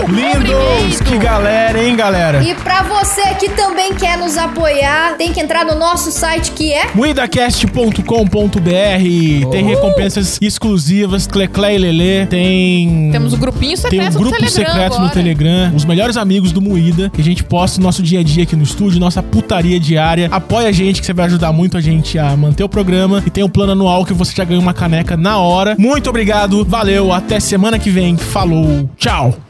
Lindos! 0.08 1.02
Que 1.02 1.18
galera, 1.18 1.84
hein, 1.84 1.96
galera? 1.96 2.44
E 2.44 2.54
pra 2.56 2.84
você 2.84 3.36
que 3.36 3.50
também 3.50 3.94
quer 3.94 4.18
nos 4.18 4.38
apoiar, 4.38 5.16
tem 5.18 5.34
que 5.34 5.40
entrar 5.40 5.66
no 5.66 5.76
nosso 5.76 6.12
site 6.12 6.52
que 6.52 6.74
é 6.74 6.88
Muidacast.com.br 6.94 9.52
tem 9.52 9.66
recompensas 9.66 10.38
exclusivas, 10.42 11.28
Cleclé 11.28 11.76
e 11.76 11.78
Lelê, 11.78 12.26
tem... 12.26 13.10
Temos 13.12 13.34
o 13.34 13.38
grupinho 13.38 13.78
Tem 13.78 13.90
secreto 13.90 14.18
um 14.18 14.22
grupo 14.22 14.37
no 14.42 14.52
Telegram 14.52 14.74
secreto 14.74 14.92
no 14.92 14.98
agora. 14.98 15.14
Telegram, 15.14 15.76
os 15.76 15.86
melhores 15.86 16.18
amigos 16.18 16.52
do 16.52 16.62
Moída, 16.62 17.10
que 17.10 17.22
a 17.22 17.24
gente 17.24 17.44
posta 17.44 17.80
o 17.80 17.84
nosso 17.84 18.04
dia 18.04 18.20
a 18.20 18.24
dia 18.24 18.44
aqui 18.44 18.56
no 18.56 18.64
estúdio, 18.64 19.00
nossa 19.00 19.22
putaria 19.22 19.80
diária. 19.80 20.28
Apoia 20.32 20.70
a 20.70 20.72
gente, 20.72 21.00
que 21.00 21.06
você 21.06 21.14
vai 21.14 21.26
ajudar 21.26 21.52
muito 21.52 21.78
a 21.78 21.82
gente 21.82 22.18
a 22.18 22.36
manter 22.36 22.64
o 22.64 22.70
programa. 22.70 23.24
E 23.26 23.30
tem 23.30 23.44
o 23.44 23.50
plano 23.50 23.72
anual 23.72 24.06
que 24.06 24.14
você 24.14 24.34
já 24.36 24.44
ganha 24.44 24.60
uma 24.60 24.74
caneca 24.74 25.18
na 25.18 25.38
hora. 25.38 25.76
Muito 25.78 26.10
obrigado, 26.10 26.66
valeu, 26.66 27.12
até 27.12 27.40
semana 27.40 27.80
que 27.80 27.90
vem. 27.90 28.18
Falou, 28.18 28.90
tchau! 28.98 29.47